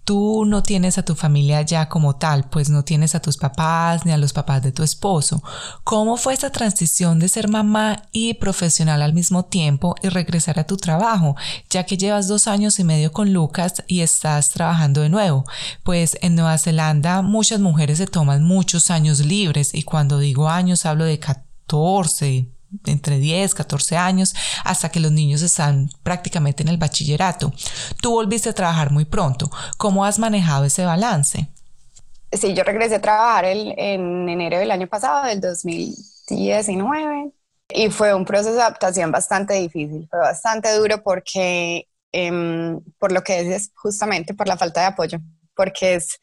Tú 0.04 0.44
no 0.44 0.62
tienes 0.62 0.98
a 0.98 1.04
tu 1.04 1.14
familia 1.14 1.62
ya 1.62 1.88
como 1.88 2.16
tal, 2.16 2.50
pues 2.50 2.68
no 2.68 2.84
tienes 2.84 3.14
a 3.14 3.20
tus 3.20 3.38
papás 3.38 4.04
ni 4.04 4.12
a 4.12 4.18
los 4.18 4.32
papás 4.32 4.62
de 4.62 4.70
tu 4.70 4.82
esposo. 4.82 5.42
¿Cómo 5.82 6.16
fue 6.18 6.34
esa 6.34 6.50
transición 6.50 7.18
de 7.18 7.28
ser 7.28 7.48
mamá 7.48 8.02
y 8.12 8.34
profesional 8.34 9.00
al 9.00 9.14
mismo 9.14 9.46
tiempo 9.46 9.94
y 10.02 10.08
regresar 10.08 10.58
a 10.58 10.66
tu 10.66 10.76
trabajo, 10.76 11.36
ya 11.70 11.84
que 11.84 11.96
llevas 11.96 12.28
dos 12.28 12.48
años 12.48 12.78
y 12.78 12.84
medio 12.84 13.12
con 13.12 13.32
Lucas 13.32 13.82
y 13.86 14.00
estás 14.00 14.50
trabajando 14.50 15.00
de 15.00 15.08
nuevo? 15.08 15.44
Pues 15.82 16.18
en 16.20 16.34
Nueva 16.34 16.58
Zelanda 16.58 17.22
muchas 17.22 17.60
mujeres 17.60 17.98
se 17.98 18.06
toman 18.06 18.44
muchos 18.44 18.90
años 18.90 19.20
libres 19.20 19.74
y 19.74 19.84
cuando 19.84 20.18
digo 20.18 20.48
años 20.50 20.84
hablo 20.84 21.04
de 21.04 21.18
14, 21.18 22.53
entre 22.86 23.18
10, 23.18 23.54
14 23.54 23.96
años, 23.96 24.34
hasta 24.64 24.88
que 24.90 25.00
los 25.00 25.12
niños 25.12 25.42
están 25.42 25.90
prácticamente 26.02 26.62
en 26.62 26.68
el 26.68 26.78
bachillerato. 26.78 27.52
Tú 28.00 28.12
volviste 28.12 28.50
a 28.50 28.54
trabajar 28.54 28.90
muy 28.90 29.04
pronto. 29.04 29.50
¿Cómo 29.76 30.04
has 30.04 30.18
manejado 30.18 30.64
ese 30.64 30.84
balance? 30.84 31.48
Sí, 32.32 32.54
yo 32.54 32.64
regresé 32.64 32.96
a 32.96 33.00
trabajar 33.00 33.44
en 33.44 34.28
enero 34.28 34.58
del 34.58 34.70
año 34.70 34.88
pasado, 34.88 35.26
del 35.26 35.40
2019, 35.40 37.32
y 37.68 37.90
fue 37.90 38.14
un 38.14 38.24
proceso 38.24 38.54
de 38.54 38.62
adaptación 38.62 39.10
bastante 39.10 39.54
difícil, 39.54 40.06
fue 40.10 40.18
bastante 40.18 40.72
duro 40.76 41.02
porque, 41.02 41.88
em, 42.12 42.80
por 42.98 43.12
lo 43.12 43.22
que 43.22 43.42
dices, 43.42 43.70
justamente 43.74 44.34
por 44.34 44.48
la 44.48 44.56
falta 44.56 44.80
de 44.82 44.86
apoyo, 44.88 45.18
porque 45.56 45.94
es, 45.96 46.20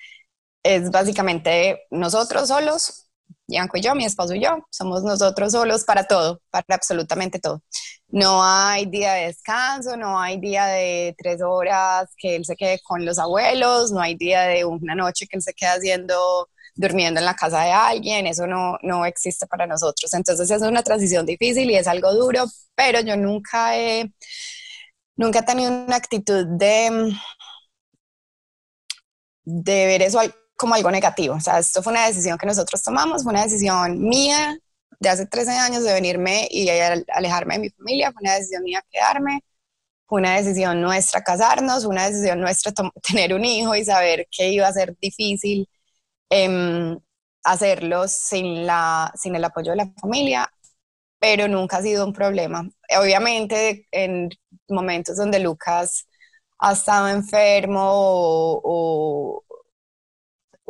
es 0.63 0.91
básicamente 0.91 1.81
nosotros 1.91 2.47
solos 2.47 3.07
Bianco 3.51 3.77
y 3.77 3.81
yo, 3.81 3.93
mi 3.95 4.05
esposo 4.05 4.33
y 4.33 4.41
yo, 4.43 4.65
somos 4.71 5.03
nosotros 5.03 5.51
solos 5.51 5.83
para 5.83 6.05
todo, 6.05 6.41
para 6.49 6.65
absolutamente 6.69 7.39
todo. 7.39 7.61
No 8.07 8.43
hay 8.43 8.85
día 8.87 9.13
de 9.13 9.27
descanso, 9.27 9.95
no 9.97 10.19
hay 10.19 10.39
día 10.39 10.65
de 10.65 11.15
tres 11.17 11.41
horas 11.41 12.09
que 12.17 12.35
él 12.37 12.45
se 12.45 12.55
quede 12.55 12.79
con 12.83 13.05
los 13.05 13.19
abuelos, 13.19 13.91
no 13.91 14.01
hay 14.01 14.15
día 14.15 14.43
de 14.43 14.65
una 14.65 14.95
noche 14.95 15.27
que 15.27 15.37
él 15.37 15.43
se 15.43 15.53
quede 15.53 15.69
haciendo, 15.69 16.49
durmiendo 16.75 17.19
en 17.19 17.25
la 17.25 17.35
casa 17.35 17.61
de 17.63 17.71
alguien, 17.71 18.27
eso 18.27 18.47
no, 18.47 18.77
no 18.83 19.05
existe 19.05 19.47
para 19.47 19.67
nosotros. 19.67 20.13
Entonces 20.13 20.49
es 20.49 20.61
una 20.61 20.83
transición 20.83 21.25
difícil 21.25 21.69
y 21.69 21.75
es 21.75 21.87
algo 21.87 22.13
duro, 22.13 22.45
pero 22.75 23.01
yo 23.01 23.17
nunca 23.17 23.77
he, 23.77 24.11
nunca 25.15 25.39
he 25.39 25.43
tenido 25.43 25.71
una 25.71 25.95
actitud 25.95 26.45
de, 26.57 27.13
de 29.43 29.85
ver 29.85 30.01
eso 30.01 30.19
como 30.61 30.75
algo 30.75 30.91
negativo. 30.91 31.35
O 31.35 31.39
sea, 31.39 31.57
esto 31.59 31.81
fue 31.81 31.91
una 31.91 32.07
decisión 32.07 32.37
que 32.37 32.45
nosotros 32.45 32.83
tomamos, 32.83 33.23
fue 33.23 33.31
una 33.33 33.43
decisión 33.43 33.99
mía 33.99 34.57
de 34.99 35.09
hace 35.09 35.25
13 35.25 35.51
años 35.51 35.83
de 35.83 35.93
venirme 35.93 36.47
y 36.51 36.69
alejarme 36.69 37.55
de 37.55 37.61
mi 37.61 37.69
familia, 37.71 38.11
fue 38.11 38.21
una 38.21 38.35
decisión 38.35 38.63
mía 38.63 38.83
quedarme, 38.91 39.41
fue 40.07 40.19
una 40.21 40.35
decisión 40.37 40.79
nuestra 40.81 41.23
casarnos, 41.23 41.85
una 41.85 42.07
decisión 42.07 42.39
nuestra 42.41 42.71
tener 43.01 43.33
un 43.33 43.43
hijo 43.43 43.75
y 43.75 43.83
saber 43.85 44.27
que 44.31 44.49
iba 44.49 44.67
a 44.67 44.73
ser 44.73 44.95
difícil 45.01 45.67
eh, 46.29 46.97
hacerlo 47.43 48.07
sin, 48.07 48.67
la, 48.67 49.11
sin 49.15 49.35
el 49.35 49.43
apoyo 49.43 49.71
de 49.71 49.77
la 49.77 49.91
familia, 49.99 50.47
pero 51.19 51.47
nunca 51.47 51.77
ha 51.77 51.81
sido 51.81 52.05
un 52.05 52.13
problema. 52.13 52.69
Obviamente 52.99 53.87
en 53.91 54.29
momentos 54.69 55.17
donde 55.17 55.39
Lucas 55.39 56.07
ha 56.59 56.73
estado 56.73 57.07
enfermo 57.09 57.81
o, 57.83 58.61
o 58.63 59.43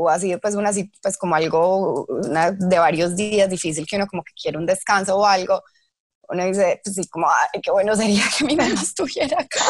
ha 0.10 0.20
sido 0.20 0.40
pues 0.40 0.56
una 0.56 0.70
así 0.70 0.92
pues 1.02 1.18
como 1.18 1.36
algo 1.36 2.08
de 2.08 2.80
varios 2.80 3.16
días 3.16 3.50
difícil 3.50 3.86
que 3.86 3.96
uno 3.96 4.08
como 4.08 4.24
que 4.24 4.34
quiere 4.40 4.58
un 4.58 4.66
descanso 4.66 5.18
o 5.18 5.26
algo 5.26 5.62
uno 6.30 6.46
dice 6.46 6.80
pues 6.84 6.96
sí 6.96 7.08
como 7.10 7.28
ay 7.30 7.62
qué 7.62 7.72
bueno 7.72 7.96
sería 7.96 8.24
que 8.38 8.46
mi 8.46 8.56
mamá 8.56 8.80
estuviera 8.82 9.38
acá 9.42 9.66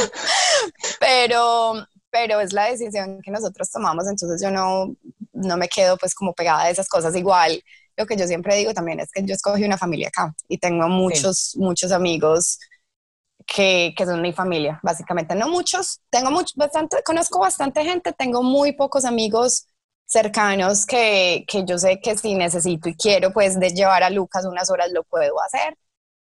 pero 0.99 1.85
pero 2.09 2.41
es 2.41 2.53
la 2.53 2.65
decisión 2.65 3.19
que 3.23 3.31
nosotros 3.31 3.69
tomamos 3.71 4.07
entonces 4.07 4.41
yo 4.41 4.51
no 4.51 4.95
no 5.41 5.57
me 5.57 5.67
quedo 5.67 5.97
pues 5.97 6.13
como 6.13 6.33
pegada 6.33 6.63
a 6.63 6.69
esas 6.69 6.87
cosas. 6.87 7.15
Igual 7.15 7.61
lo 7.97 8.05
que 8.05 8.15
yo 8.15 8.27
siempre 8.27 8.55
digo 8.55 8.73
también 8.73 8.99
es 8.99 9.11
que 9.11 9.23
yo 9.23 9.33
escogí 9.33 9.63
una 9.63 9.77
familia 9.77 10.07
acá 10.07 10.33
y 10.47 10.57
tengo 10.57 10.87
muchos 10.87 11.55
muchos 11.57 11.91
amigos 11.91 12.59
que, 13.45 13.93
que, 13.97 14.05
son 14.05 14.21
mi 14.21 14.31
familia, 14.33 14.79
básicamente. 14.83 15.35
No 15.35 15.49
muchos, 15.49 15.99
tengo 16.09 16.31
mucho, 16.31 16.53
bastante, 16.55 17.01
conozco 17.03 17.39
bastante 17.39 17.83
gente, 17.83 18.13
tengo 18.13 18.43
muy 18.43 18.73
pocos 18.73 19.03
amigos 19.03 19.67
cercanos 20.11 20.85
que, 20.85 21.45
que, 21.47 21.63
yo 21.65 21.77
sé 21.77 22.01
que 22.01 22.17
si 22.17 22.35
necesito 22.35 22.89
y 22.89 22.95
quiero 22.95 23.31
pues 23.31 23.57
de 23.59 23.69
llevar 23.69 24.03
a 24.03 24.09
Lucas 24.09 24.45
unas 24.45 24.69
horas 24.69 24.91
lo 24.91 25.03
puedo 25.03 25.41
hacer, 25.41 25.77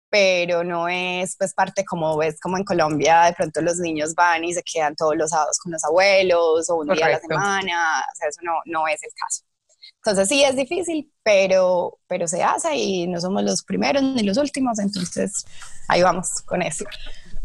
pero 0.08 0.62
no 0.62 0.88
es 0.88 1.36
pues 1.36 1.52
parte 1.52 1.84
como 1.84 2.16
ves 2.16 2.38
como 2.40 2.58
en 2.58 2.64
Colombia 2.64 3.24
de 3.24 3.32
pronto 3.32 3.60
los 3.60 3.78
niños 3.78 4.14
van 4.14 4.44
y 4.44 4.54
se 4.54 4.62
quedan 4.62 4.94
todos 4.94 5.16
los 5.16 5.30
sábados 5.30 5.58
con 5.58 5.72
los 5.72 5.82
abuelos 5.84 6.70
o 6.70 6.76
un 6.76 6.88
día 6.88 7.06
a 7.06 7.10
la 7.10 7.18
semana, 7.20 8.04
o 8.12 8.16
sea, 8.16 8.28
eso 8.28 8.40
no, 8.42 8.52
no 8.66 8.86
es 8.86 9.02
el 9.02 9.10
caso. 9.14 9.44
Entonces 9.96 10.28
sí 10.28 10.44
es 10.44 10.54
difícil, 10.54 11.12
pero, 11.24 11.98
pero 12.06 12.28
se 12.28 12.42
hace 12.42 12.76
y 12.76 13.08
no 13.08 13.20
somos 13.20 13.42
los 13.42 13.64
primeros 13.64 14.02
ni 14.02 14.22
los 14.22 14.36
últimos, 14.36 14.78
entonces 14.78 15.44
ahí 15.88 16.02
vamos 16.02 16.28
con 16.46 16.62
eso. 16.62 16.84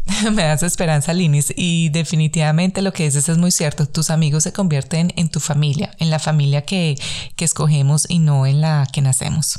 Me 0.32 0.44
das 0.44 0.62
esperanza, 0.62 1.12
Linis, 1.12 1.52
y 1.56 1.90
definitivamente 1.90 2.82
lo 2.82 2.92
que 2.92 3.04
dices 3.04 3.28
es 3.28 3.38
muy 3.38 3.50
cierto. 3.50 3.86
Tus 3.86 4.10
amigos 4.10 4.44
se 4.44 4.52
convierten 4.52 5.12
en 5.16 5.28
tu 5.28 5.40
familia, 5.40 5.94
en 5.98 6.10
la 6.10 6.18
familia 6.18 6.62
que, 6.62 6.96
que 7.36 7.44
escogemos 7.44 8.06
y 8.08 8.18
no 8.18 8.46
en 8.46 8.60
la 8.60 8.86
que 8.92 9.02
nacemos. 9.02 9.58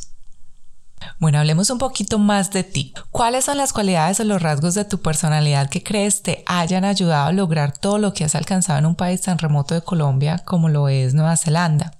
Bueno, 1.17 1.39
hablemos 1.39 1.69
un 1.69 1.77
poquito 1.77 2.19
más 2.19 2.51
de 2.51 2.63
ti. 2.63 2.93
¿Cuáles 3.11 3.45
son 3.45 3.57
las 3.57 3.73
cualidades 3.73 4.19
o 4.19 4.23
los 4.23 4.41
rasgos 4.41 4.73
de 4.73 4.85
tu 4.85 5.01
personalidad 5.01 5.69
que 5.69 5.83
crees 5.83 6.23
te 6.23 6.43
hayan 6.45 6.83
ayudado 6.83 7.27
a 7.27 7.31
lograr 7.31 7.77
todo 7.77 7.97
lo 7.97 8.13
que 8.13 8.25
has 8.25 8.35
alcanzado 8.35 8.79
en 8.79 8.85
un 8.85 8.95
país 8.95 9.21
tan 9.21 9.37
remoto 9.37 9.75
de 9.75 9.81
Colombia 9.81 10.39
como 10.45 10.69
lo 10.69 10.89
es 10.89 11.13
Nueva 11.13 11.37
Zelanda? 11.37 11.98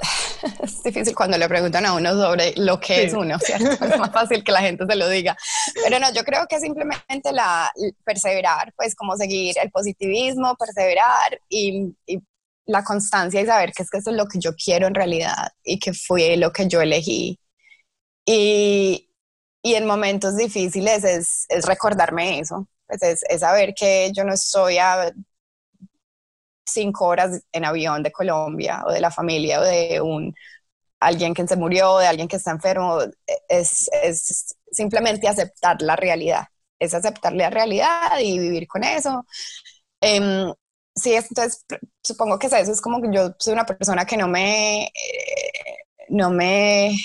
es 0.62 0.82
difícil 0.82 1.14
cuando 1.14 1.36
le 1.38 1.48
preguntan 1.48 1.86
a 1.86 1.94
uno 1.94 2.12
sobre 2.12 2.54
lo 2.56 2.80
que 2.80 3.04
es 3.04 3.14
uno, 3.14 3.38
¿cierto? 3.38 3.84
Es 3.84 3.98
más 3.98 4.12
fácil 4.12 4.42
que 4.44 4.52
la 4.52 4.60
gente 4.60 4.84
se 4.86 4.96
lo 4.96 5.08
diga. 5.08 5.36
Pero 5.82 5.98
no, 5.98 6.12
yo 6.12 6.24
creo 6.24 6.46
que 6.48 6.58
simplemente 6.60 7.32
la 7.32 7.72
perseverar, 8.04 8.72
pues 8.76 8.94
como 8.94 9.16
seguir 9.16 9.56
el 9.62 9.70
positivismo, 9.70 10.56
perseverar 10.56 11.40
y, 11.48 11.94
la 12.66 12.84
constancia 12.84 13.40
y 13.40 13.46
saber 13.46 13.72
que 13.72 13.82
es 13.82 13.90
que 13.90 13.98
eso 13.98 14.10
es 14.10 14.16
lo 14.16 14.26
que 14.26 14.38
yo 14.38 14.54
quiero 14.54 14.86
en 14.86 14.94
realidad 14.94 15.48
y 15.64 15.80
que 15.80 15.92
fue 15.92 16.36
lo 16.36 16.52
que 16.52 16.68
yo 16.68 16.80
elegí. 16.80 17.40
Y, 18.24 19.10
y 19.62 19.74
en 19.74 19.86
momentos 19.86 20.36
difíciles 20.36 21.02
es, 21.02 21.46
es 21.48 21.66
recordarme 21.66 22.38
eso, 22.38 22.68
pues 22.86 23.02
es, 23.02 23.22
es, 23.28 23.40
saber 23.40 23.74
que 23.74 24.12
yo 24.14 24.24
no 24.24 24.34
estoy 24.34 24.78
a 24.78 25.12
cinco 26.72 27.06
horas 27.06 27.42
en 27.52 27.64
avión 27.64 28.02
de 28.02 28.12
Colombia 28.12 28.82
o 28.86 28.92
de 28.92 29.00
la 29.00 29.10
familia 29.10 29.60
o 29.60 29.64
de 29.64 30.00
un 30.00 30.34
alguien 31.00 31.34
que 31.34 31.46
se 31.46 31.56
murió, 31.56 31.98
de 31.98 32.06
alguien 32.06 32.28
que 32.28 32.36
está 32.36 32.50
enfermo, 32.50 32.98
es, 33.48 33.88
es 34.02 34.56
simplemente 34.70 35.28
aceptar 35.28 35.80
la 35.82 35.96
realidad, 35.96 36.44
es 36.78 36.94
aceptar 36.94 37.32
la 37.32 37.50
realidad 37.50 38.18
y 38.20 38.38
vivir 38.38 38.68
con 38.68 38.84
eso. 38.84 39.26
Eh, 40.00 40.52
sí, 40.94 41.14
entonces 41.14 41.64
supongo 42.02 42.38
que 42.38 42.48
es 42.48 42.52
eso, 42.52 42.72
es 42.72 42.80
como 42.80 43.00
que 43.00 43.08
yo 43.12 43.34
soy 43.38 43.54
una 43.54 43.66
persona 43.66 44.04
que 44.04 44.16
no 44.16 44.28
me, 44.28 44.84
eh, 44.84 44.90
no 46.08 46.30
me 46.30 46.96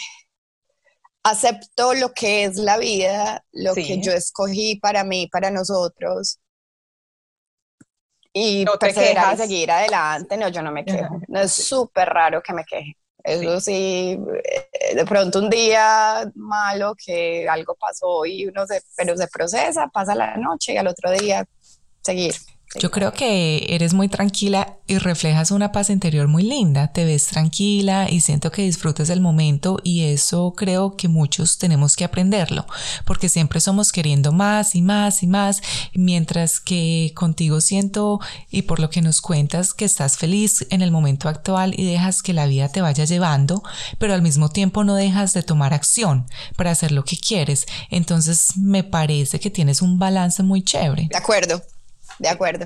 acepto 1.23 1.93
lo 1.95 2.13
que 2.13 2.45
es 2.45 2.57
la 2.57 2.77
vida, 2.77 3.43
lo 3.51 3.73
que 3.73 3.99
yo 4.01 4.11
escogí 4.11 4.79
para 4.79 5.03
mí, 5.03 5.27
para 5.31 5.49
nosotros, 5.51 6.39
y 8.37 8.65
no 8.65 8.77
te 8.77 8.87
a 9.17 9.37
seguir 9.37 9.71
adelante. 9.71 10.35
No, 10.35 10.49
yo 10.49 10.61
no 10.61 10.69
me 10.69 10.83
quejo. 10.83 11.21
No 11.29 11.39
es 11.39 11.53
súper 11.53 12.09
raro 12.09 12.43
que 12.43 12.51
me 12.51 12.65
queje. 12.65 12.97
Eso 13.23 13.61
sí. 13.61 14.19
de 14.93 15.05
pronto 15.05 15.39
un 15.39 15.49
día 15.49 16.29
malo 16.35 16.95
que 16.95 17.47
algo 17.47 17.75
pasó 17.75 18.25
y 18.25 18.45
uno 18.45 18.67
se, 18.67 18.81
pero 18.97 19.15
se 19.15 19.27
procesa, 19.29 19.87
pasa 19.87 20.13
la 20.13 20.35
noche 20.35 20.73
y 20.73 20.77
al 20.77 20.87
otro 20.87 21.11
día 21.11 21.45
seguir. 22.01 22.35
Yo 22.79 22.91
creo 22.91 23.13
que 23.13 23.65
eres 23.69 23.93
muy 23.93 24.07
tranquila 24.07 24.77
y 24.87 24.97
reflejas 24.97 25.51
una 25.51 25.71
paz 25.71 25.89
interior 25.89 26.27
muy 26.27 26.43
linda. 26.43 26.91
Te 26.91 27.05
ves 27.05 27.27
tranquila 27.27 28.07
y 28.09 28.21
siento 28.21 28.51
que 28.51 28.61
disfrutas 28.61 29.07
del 29.07 29.21
momento 29.21 29.79
y 29.83 30.03
eso 30.03 30.53
creo 30.55 30.95
que 30.95 31.07
muchos 31.07 31.57
tenemos 31.57 31.95
que 31.95 32.03
aprenderlo 32.03 32.65
porque 33.05 33.29
siempre 33.29 33.59
somos 33.59 33.91
queriendo 33.91 34.31
más 34.31 34.75
y 34.75 34.81
más 34.81 35.23
y 35.23 35.27
más 35.27 35.61
mientras 35.93 36.59
que 36.59 37.11
contigo 37.15 37.61
siento 37.61 38.19
y 38.49 38.63
por 38.63 38.79
lo 38.79 38.89
que 38.89 39.01
nos 39.01 39.21
cuentas 39.21 39.73
que 39.73 39.85
estás 39.85 40.17
feliz 40.17 40.67
en 40.69 40.81
el 40.81 40.91
momento 40.91 41.29
actual 41.29 41.73
y 41.77 41.85
dejas 41.85 42.21
que 42.21 42.33
la 42.33 42.45
vida 42.45 42.69
te 42.69 42.81
vaya 42.81 43.05
llevando, 43.05 43.63
pero 43.97 44.13
al 44.13 44.21
mismo 44.21 44.49
tiempo 44.49 44.83
no 44.83 44.95
dejas 44.95 45.33
de 45.33 45.43
tomar 45.43 45.73
acción 45.73 46.25
para 46.55 46.71
hacer 46.71 46.91
lo 46.91 47.03
que 47.03 47.17
quieres. 47.17 47.65
Entonces 47.89 48.57
me 48.57 48.83
parece 48.83 49.39
que 49.39 49.49
tienes 49.49 49.81
un 49.81 49.97
balance 49.99 50.43
muy 50.43 50.63
chévere. 50.63 51.07
De 51.09 51.17
acuerdo. 51.17 51.61
De 52.19 52.29
acuerdo. 52.29 52.65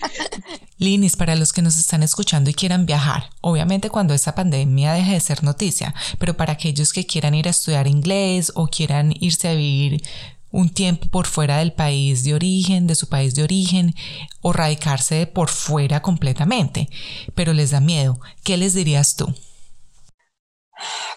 Linis, 0.78 1.16
para 1.16 1.34
los 1.34 1.52
que 1.52 1.62
nos 1.62 1.76
están 1.76 2.02
escuchando 2.02 2.50
y 2.50 2.54
quieran 2.54 2.86
viajar, 2.86 3.30
obviamente 3.40 3.90
cuando 3.90 4.14
esta 4.14 4.34
pandemia 4.34 4.92
deje 4.92 5.14
de 5.14 5.20
ser 5.20 5.42
noticia, 5.42 5.94
pero 6.18 6.36
para 6.36 6.52
aquellos 6.52 6.92
que 6.92 7.04
quieran 7.04 7.34
ir 7.34 7.48
a 7.48 7.50
estudiar 7.50 7.88
inglés 7.88 8.52
o 8.54 8.68
quieran 8.68 9.12
irse 9.18 9.48
a 9.48 9.54
vivir 9.54 10.02
un 10.50 10.70
tiempo 10.70 11.08
por 11.08 11.26
fuera 11.26 11.58
del 11.58 11.72
país 11.72 12.24
de 12.24 12.34
origen, 12.34 12.86
de 12.86 12.94
su 12.94 13.08
país 13.08 13.34
de 13.34 13.42
origen, 13.42 13.94
o 14.40 14.52
radicarse 14.52 15.26
por 15.26 15.48
fuera 15.48 16.00
completamente, 16.00 16.88
pero 17.34 17.52
les 17.52 17.72
da 17.72 17.80
miedo. 17.80 18.20
¿Qué 18.44 18.56
les 18.56 18.74
dirías 18.74 19.16
tú? 19.16 19.34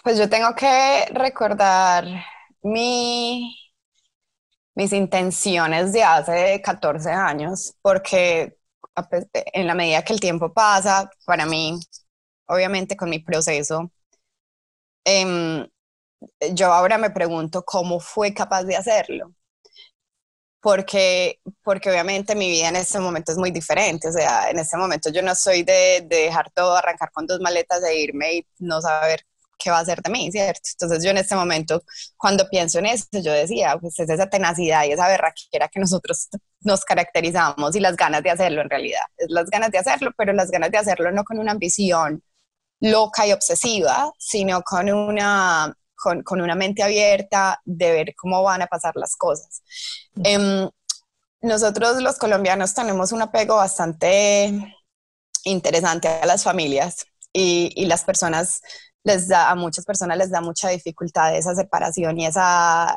Pues 0.02 0.18
yo 0.18 0.28
tengo 0.28 0.54
que 0.54 1.06
recordar 1.12 2.04
mi, 2.62 3.61
mis 4.74 4.92
intenciones 4.92 5.92
de 5.92 6.02
hace 6.04 6.60
14 6.62 7.10
años, 7.10 7.74
porque 7.82 8.56
en 9.52 9.66
la 9.66 9.74
medida 9.74 10.02
que 10.04 10.12
el 10.12 10.20
tiempo 10.20 10.52
pasa, 10.52 11.10
para 11.24 11.46
mí, 11.46 11.78
obviamente 12.46 12.96
con 12.96 13.10
mi 13.10 13.18
proceso, 13.20 13.92
em, 15.04 15.66
yo 16.54 16.72
ahora 16.72 16.98
me 16.98 17.10
pregunto 17.10 17.64
cómo 17.64 18.00
fue 18.00 18.34
capaz 18.34 18.64
de 18.64 18.76
hacerlo. 18.76 19.34
Porque, 20.60 21.40
porque 21.64 21.90
obviamente 21.90 22.36
mi 22.36 22.48
vida 22.50 22.68
en 22.68 22.76
este 22.76 23.00
momento 23.00 23.32
es 23.32 23.38
muy 23.38 23.50
diferente. 23.50 24.08
O 24.08 24.12
sea, 24.12 24.48
en 24.50 24.58
este 24.60 24.76
momento 24.76 25.10
yo 25.10 25.20
no 25.22 25.34
soy 25.34 25.64
de, 25.64 26.02
de 26.08 26.16
dejar 26.26 26.50
todo, 26.52 26.76
arrancar 26.76 27.10
con 27.12 27.26
dos 27.26 27.40
maletas 27.40 27.82
e 27.84 27.98
irme 28.00 28.34
y 28.34 28.46
no 28.60 28.80
saber 28.80 29.24
qué 29.62 29.70
va 29.70 29.78
a 29.78 29.80
hacer 29.82 30.02
de 30.02 30.10
mí, 30.10 30.30
¿cierto? 30.32 30.60
Entonces 30.72 31.04
yo 31.04 31.10
en 31.10 31.18
este 31.18 31.34
momento, 31.34 31.82
cuando 32.16 32.48
pienso 32.48 32.78
en 32.78 32.86
eso, 32.86 33.06
yo 33.12 33.32
decía, 33.32 33.76
pues 33.80 33.98
es 33.98 34.08
esa 34.10 34.28
tenacidad 34.28 34.84
y 34.84 34.92
esa 34.92 35.08
berraquera 35.08 35.68
que 35.68 35.80
nosotros 35.80 36.28
nos 36.60 36.84
caracterizamos 36.84 37.76
y 37.76 37.80
las 37.80 37.96
ganas 37.96 38.22
de 38.22 38.30
hacerlo 38.30 38.62
en 38.62 38.70
realidad. 38.70 39.02
Es 39.16 39.30
las 39.30 39.48
ganas 39.50 39.70
de 39.70 39.78
hacerlo, 39.78 40.10
pero 40.16 40.32
las 40.32 40.50
ganas 40.50 40.70
de 40.70 40.78
hacerlo 40.78 41.12
no 41.12 41.24
con 41.24 41.38
una 41.38 41.52
ambición 41.52 42.22
loca 42.80 43.26
y 43.26 43.32
obsesiva, 43.32 44.12
sino 44.18 44.62
con 44.62 44.90
una, 44.90 45.74
con, 45.94 46.22
con 46.22 46.40
una 46.40 46.54
mente 46.54 46.82
abierta 46.82 47.60
de 47.64 47.92
ver 47.92 48.14
cómo 48.16 48.42
van 48.42 48.62
a 48.62 48.66
pasar 48.66 48.94
las 48.96 49.16
cosas. 49.16 49.62
Em, 50.24 50.68
nosotros 51.40 52.02
los 52.02 52.18
colombianos 52.18 52.74
tenemos 52.74 53.12
un 53.12 53.22
apego 53.22 53.56
bastante 53.56 54.74
interesante 55.44 56.08
a 56.08 56.26
las 56.26 56.44
familias 56.44 57.06
y, 57.32 57.72
y 57.74 57.86
las 57.86 58.04
personas 58.04 58.60
les 59.04 59.28
da, 59.28 59.50
a 59.50 59.54
muchas 59.54 59.84
personas 59.84 60.18
les 60.18 60.30
da 60.30 60.40
mucha 60.40 60.68
dificultad 60.70 61.36
esa 61.36 61.54
separación 61.54 62.18
y 62.18 62.26
esa, 62.26 62.96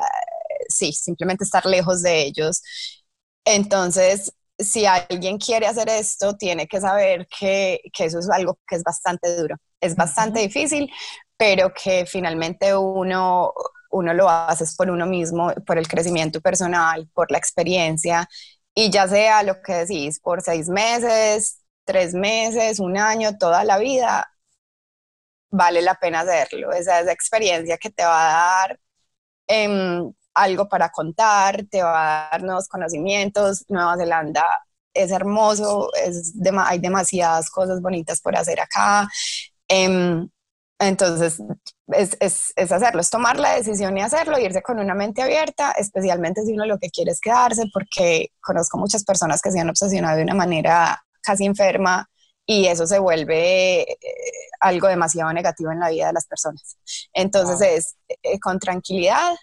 sí, 0.68 0.92
simplemente 0.92 1.44
estar 1.44 1.66
lejos 1.66 2.02
de 2.02 2.22
ellos. 2.24 2.62
Entonces, 3.44 4.32
si 4.58 4.86
alguien 4.86 5.38
quiere 5.38 5.66
hacer 5.66 5.88
esto, 5.88 6.36
tiene 6.36 6.66
que 6.66 6.80
saber 6.80 7.26
que, 7.28 7.80
que 7.92 8.06
eso 8.06 8.18
es 8.18 8.28
algo 8.30 8.58
que 8.66 8.76
es 8.76 8.82
bastante 8.82 9.36
duro, 9.36 9.56
es 9.80 9.94
bastante 9.96 10.40
difícil, 10.40 10.90
pero 11.36 11.72
que 11.74 12.06
finalmente 12.06 12.74
uno, 12.76 13.52
uno 13.90 14.14
lo 14.14 14.28
hace 14.28 14.64
por 14.76 14.90
uno 14.90 15.06
mismo, 15.06 15.52
por 15.66 15.78
el 15.78 15.86
crecimiento 15.88 16.40
personal, 16.40 17.08
por 17.14 17.30
la 17.30 17.38
experiencia, 17.38 18.28
y 18.74 18.90
ya 18.90 19.08
sea 19.08 19.42
lo 19.42 19.62
que 19.62 19.72
decís, 19.74 20.20
por 20.20 20.42
seis 20.42 20.68
meses, 20.68 21.60
tres 21.84 22.14
meses, 22.14 22.80
un 22.80 22.96
año, 22.98 23.38
toda 23.38 23.64
la 23.64 23.78
vida, 23.78 24.28
vale 25.50 25.82
la 25.82 25.94
pena 25.94 26.20
hacerlo. 26.20 26.72
Esa 26.72 27.00
es 27.00 27.08
experiencia 27.08 27.78
que 27.78 27.90
te 27.90 28.04
va 28.04 28.28
a 28.28 28.68
dar 28.68 28.80
em, 29.46 30.12
algo 30.34 30.68
para 30.68 30.90
contar, 30.90 31.64
te 31.70 31.82
va 31.82 32.28
a 32.28 32.30
dar 32.30 32.42
nuevos 32.42 32.68
conocimientos. 32.68 33.64
Nueva 33.68 33.96
Zelanda 33.96 34.44
es 34.94 35.10
hermoso, 35.10 35.90
es 35.94 36.34
hay 36.66 36.78
demasiadas 36.78 37.50
cosas 37.50 37.80
bonitas 37.82 38.20
por 38.20 38.36
hacer 38.36 38.60
acá. 38.60 39.08
Em, 39.68 40.28
entonces, 40.78 41.40
es, 41.88 42.16
es, 42.20 42.52
es, 42.56 42.72
hacerlo, 42.72 43.00
es 43.00 43.10
tomar 43.10 43.38
la 43.38 43.54
decisión 43.54 43.96
y 43.96 44.02
hacerlo, 44.02 44.38
irse 44.38 44.62
con 44.62 44.78
una 44.78 44.94
mente 44.94 45.22
abierta, 45.22 45.72
especialmente 45.72 46.42
si 46.44 46.52
uno 46.52 46.66
lo 46.66 46.78
que 46.78 46.90
quiere 46.90 47.12
es 47.12 47.20
quedarse, 47.20 47.64
porque 47.72 48.28
conozco 48.40 48.78
muchas 48.78 49.04
personas 49.04 49.40
que 49.40 49.50
se 49.50 49.60
han 49.60 49.70
obsesionado 49.70 50.16
de 50.18 50.24
una 50.24 50.34
manera 50.34 51.02
casi 51.22 51.46
enferma 51.46 52.08
y 52.46 52.66
eso 52.66 52.86
se 52.86 52.98
vuelve 52.98 53.82
eh, 53.82 53.98
algo 54.60 54.86
demasiado 54.86 55.32
negativo 55.32 55.72
en 55.72 55.80
la 55.80 55.90
vida 55.90 56.06
de 56.06 56.12
las 56.12 56.26
personas. 56.26 56.76
Entonces 57.12 57.60
es 57.60 57.96
eh, 58.22 58.38
con 58.38 58.58
tranquilidad 58.58 59.34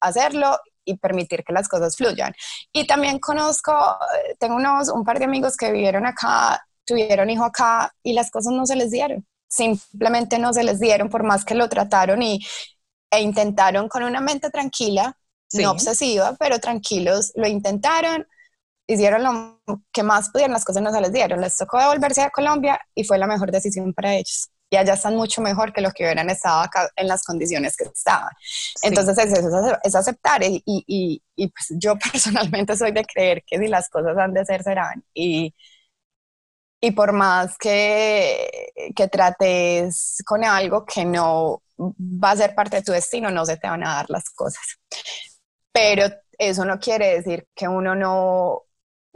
hacerlo 0.00 0.58
y 0.84 0.96
permitir 0.96 1.44
que 1.44 1.52
las 1.52 1.68
cosas 1.68 1.96
fluyan. 1.96 2.32
Y 2.72 2.86
también 2.86 3.18
conozco, 3.18 3.72
eh, 3.72 4.36
tengo 4.38 4.56
unos, 4.56 4.88
un 4.88 5.04
par 5.04 5.18
de 5.18 5.26
amigos 5.26 5.56
que 5.56 5.70
vivieron 5.70 6.06
acá, 6.06 6.66
tuvieron 6.84 7.28
hijo 7.28 7.44
acá 7.44 7.94
y 8.02 8.14
las 8.14 8.30
cosas 8.30 8.54
no 8.54 8.64
se 8.64 8.76
les 8.76 8.90
dieron. 8.90 9.26
Simplemente 9.46 10.38
no 10.38 10.52
se 10.52 10.64
les 10.64 10.80
dieron 10.80 11.10
por 11.10 11.24
más 11.24 11.44
que 11.44 11.54
lo 11.54 11.68
trataron 11.68 12.22
y, 12.22 12.40
e 13.10 13.20
intentaron 13.20 13.88
con 13.88 14.02
una 14.02 14.20
mente 14.20 14.50
tranquila, 14.50 15.16
no 15.54 15.70
obsesiva, 15.70 16.36
pero 16.38 16.58
tranquilos, 16.58 17.32
lo 17.34 17.46
intentaron, 17.48 18.26
hicieron 18.88 19.22
lo 19.22 19.60
que 19.92 20.02
más 20.02 20.30
pudieron, 20.30 20.54
las 20.54 20.64
cosas 20.64 20.82
no 20.82 20.90
se 20.90 21.00
les 21.00 21.12
dieron. 21.12 21.40
Les 21.40 21.56
tocó 21.56 21.78
devolverse 21.78 22.22
a 22.22 22.30
Colombia 22.30 22.80
y 22.94 23.04
fue 23.04 23.18
la 23.18 23.26
mejor 23.26 23.52
decisión 23.52 23.92
para 23.92 24.14
ellos. 24.14 24.48
Y 24.70 24.76
allá 24.76 24.94
están 24.94 25.14
mucho 25.14 25.40
mejor 25.40 25.72
que 25.72 25.80
los 25.80 25.92
que 25.92 26.04
hubieran 26.04 26.28
estado 26.30 26.60
acá 26.60 26.90
en 26.96 27.06
las 27.06 27.22
condiciones 27.22 27.76
que 27.76 27.84
estaban. 27.84 28.30
Entonces 28.82 29.16
es, 29.18 29.44
es, 29.84 29.94
aceptar 29.94 30.42
y, 30.42 30.62
y, 30.66 31.22
y, 31.36 31.48
pues 31.48 31.78
yo 31.78 31.96
personalmente 32.12 32.76
soy 32.76 32.92
de 32.92 33.04
creer 33.04 33.42
que 33.46 33.58
si 33.58 33.68
las 33.68 33.88
cosas 33.88 34.16
han 34.16 34.32
de 34.32 34.44
ser, 34.44 34.62
serán. 34.62 35.04
Y, 35.14 35.54
y 36.80 36.90
por 36.92 37.12
más 37.12 37.56
que, 37.58 38.70
que 38.96 39.08
trates 39.08 40.22
con 40.24 40.44
algo 40.44 40.84
que 40.86 41.04
no 41.04 41.62
va 41.78 42.32
a 42.32 42.36
ser 42.36 42.54
parte 42.54 42.76
de 42.76 42.82
tu 42.82 42.92
destino, 42.92 43.30
no 43.30 43.44
se 43.44 43.56
te 43.56 43.68
van 43.68 43.84
a 43.84 43.96
dar 43.96 44.10
las 44.10 44.30
cosas. 44.30 44.62
Pero 45.72 46.06
eso 46.38 46.64
no 46.64 46.78
quiere 46.78 47.16
decir 47.16 47.46
que 47.54 47.68
uno 47.68 47.94
no 47.94 48.67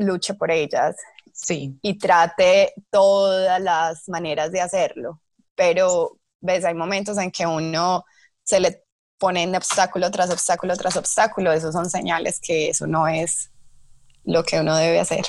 luche 0.03 0.35
por 0.35 0.51
ellas 0.51 0.97
sí. 1.33 1.79
y 1.83 1.99
trate 1.99 2.75
todas 2.91 3.61
las 3.61 4.09
maneras 4.09 4.53
de 4.53 4.61
hacerlo. 4.61 5.21
Pero, 5.55 6.19
ves, 6.41 6.65
hay 6.65 6.75
momentos 6.75 7.19
en 7.19 7.31
que 7.31 7.47
uno 7.47 8.05
se 8.43 8.61
le 8.61 8.85
pone 9.19 9.43
en 9.43 9.55
obstáculo 9.55 10.11
tras 10.11 10.31
obstáculo 10.31 10.77
tras 10.77 10.97
obstáculo. 10.97 11.53
Esos 11.53 11.73
son 11.73 11.88
señales 11.91 12.41
que 12.41 12.71
eso 12.71 12.87
no 12.87 13.07
es 13.09 13.51
lo 14.25 14.45
que 14.45 14.61
uno 14.61 14.77
debe 14.77 15.01
hacer. 15.01 15.25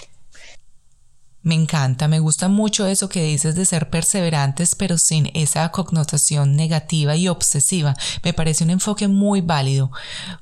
Me 1.43 1.55
encanta, 1.55 2.07
me 2.07 2.19
gusta 2.19 2.47
mucho 2.47 2.87
eso 2.87 3.09
que 3.09 3.21
dices 3.21 3.53
de 3.53 3.65
ser 3.65 3.89
perseverantes 3.89 4.75
pero 4.75 4.97
sin 4.97 5.29
esa 5.33 5.69
connotación 5.71 6.55
negativa 6.55 7.17
y 7.17 7.27
obsesiva. 7.27 7.95
Me 8.23 8.31
parece 8.33 8.63
un 8.63 8.69
enfoque 8.69 9.09
muy 9.09 9.41
válido. 9.41 9.91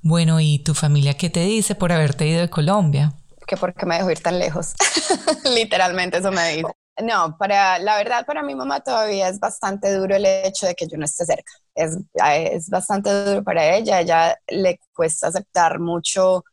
Bueno, 0.03 0.39
¿y 0.39 0.59
tu 0.59 0.75
familia 0.75 1.15
qué 1.15 1.31
te 1.31 1.43
dice 1.43 1.73
por 1.73 1.91
haberte 1.91 2.27
ido 2.27 2.41
de 2.41 2.51
Colombia? 2.51 3.15
Que 3.45 3.57
por 3.57 3.73
qué 3.73 3.85
me 3.85 3.97
dejo 3.97 4.11
ir 4.11 4.21
tan 4.21 4.39
lejos. 4.39 4.73
Literalmente 5.45 6.17
eso 6.17 6.31
me 6.31 6.55
dice. 6.55 6.71
No, 7.01 7.37
para 7.37 7.79
la 7.79 7.97
verdad 7.97 8.25
para 8.25 8.43
mi 8.43 8.53
mamá 8.53 8.81
todavía 8.81 9.29
es 9.29 9.39
bastante 9.39 9.93
duro 9.93 10.15
el 10.15 10.25
hecho 10.25 10.67
de 10.67 10.75
que 10.75 10.87
yo 10.87 10.97
no 10.97 11.05
esté 11.05 11.25
cerca. 11.25 11.51
Es, 11.73 11.97
es 12.23 12.69
bastante 12.69 13.09
duro 13.09 13.43
para 13.43 13.75
ella. 13.75 13.97
A 13.97 14.01
ella 14.01 14.39
le 14.47 14.79
cuesta 14.93 15.27
aceptar 15.27 15.79
mucho 15.79 16.43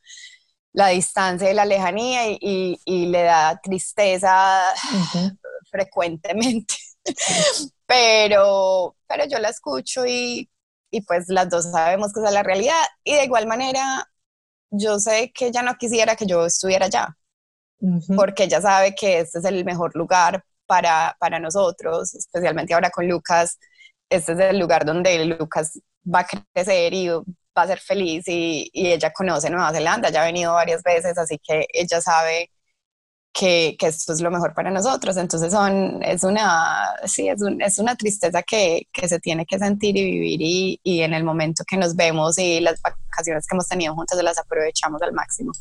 la 0.72 0.88
distancia 0.88 1.51
y 1.51 1.55
la 1.55 1.64
lejanía 1.64 2.31
y, 2.31 2.79
y, 2.85 3.07
le 3.07 3.22
da 3.24 3.61
tristeza 3.62 4.62
frecuentemente. 5.70 6.74
pero, 7.87 8.96
pero 9.07 9.24
yo 9.27 9.38
la 9.38 9.48
escucho 9.48 10.07
y, 10.07 10.48
y 10.90 11.01
pues 11.03 11.29
las 11.29 11.48
dos 11.51 11.64
sabemos 11.70 12.12
que 12.12 12.20
esa 12.20 12.29
es 12.29 12.35
la 12.35 12.42
realidad. 12.42 12.83
Y 13.05 13.14
de 13.14 13.24
igual 13.24 13.46
manera, 13.46 14.09
yo 14.71 14.99
sé 14.99 15.33
que 15.35 15.49
ella 15.49 15.63
no 15.63 15.75
quisiera 15.77 16.17
que 16.17 16.27
yo 16.27 16.47
estuviera 16.47 16.87
allá, 16.87 17.17
porque 18.17 18.45
ella 18.45 18.61
sabe 18.61 18.95
que 18.95 19.21
este 19.21 19.39
es 19.39 19.45
el 19.45 19.65
mejor 19.65 19.95
lugar 19.95 20.45
para, 20.67 21.17
para 21.19 21.39
nosotros, 21.39 22.15
especialmente 22.15 22.75
ahora 22.75 22.91
con 22.91 23.09
Lucas. 23.09 23.59
Este 24.11 24.33
es 24.33 24.39
el 24.39 24.59
lugar 24.59 24.85
donde 24.85 25.25
Lucas 25.25 25.81
va 26.05 26.21
a 26.21 26.27
crecer 26.27 26.95
y 26.95 27.09
va 27.09 27.25
a 27.55 27.67
ser 27.67 27.81
feliz 27.81 28.25
y, 28.27 28.71
y 28.73 28.93
ella 28.93 29.13
conoce 29.13 29.51
Nueva 29.51 29.73
Zelanda, 29.73 30.11
ya 30.11 30.23
ha 30.23 30.27
venido 30.27 30.53
varias 30.55 30.83
veces, 30.83 31.19
así 31.19 31.39
que 31.43 31.67
ella 31.73 32.01
sabe 32.01 32.51
que, 33.33 33.77
que, 33.79 33.87
esto 33.87 34.12
es 34.12 34.21
lo 34.21 34.31
mejor 34.31 34.55
para 34.55 34.71
nosotros. 34.71 35.17
Entonces 35.17 35.53
son, 35.53 36.03
es, 36.03 36.25
una, 36.25 36.95
sí, 37.05 37.29
es, 37.29 37.41
es 37.61 37.79
una 37.79 37.95
tristeza 37.95 38.43
que, 38.43 38.88
que, 38.93 39.09
se 39.09 39.21
tiene 39.21 39.47
que 39.47 39.59
sentir 39.59 39.97
y 39.97 40.05
vivir 40.05 40.43
y, 40.43 40.81
y, 40.83 41.03
en 41.03 41.14
el 41.14 41.25
momento 41.25 41.64
que 41.67 41.77
nos 41.77 41.95
vemos 41.95 42.38
y 42.38 42.61
las 42.61 42.81
vacaciones 42.83 43.47
que 43.47 43.55
hemos 43.55 43.69
tenido 43.69 43.95
juntas 43.95 44.23
las 44.23 44.38
aprovechamos 44.38 45.01
al 45.03 45.12
máximo. 45.12 45.53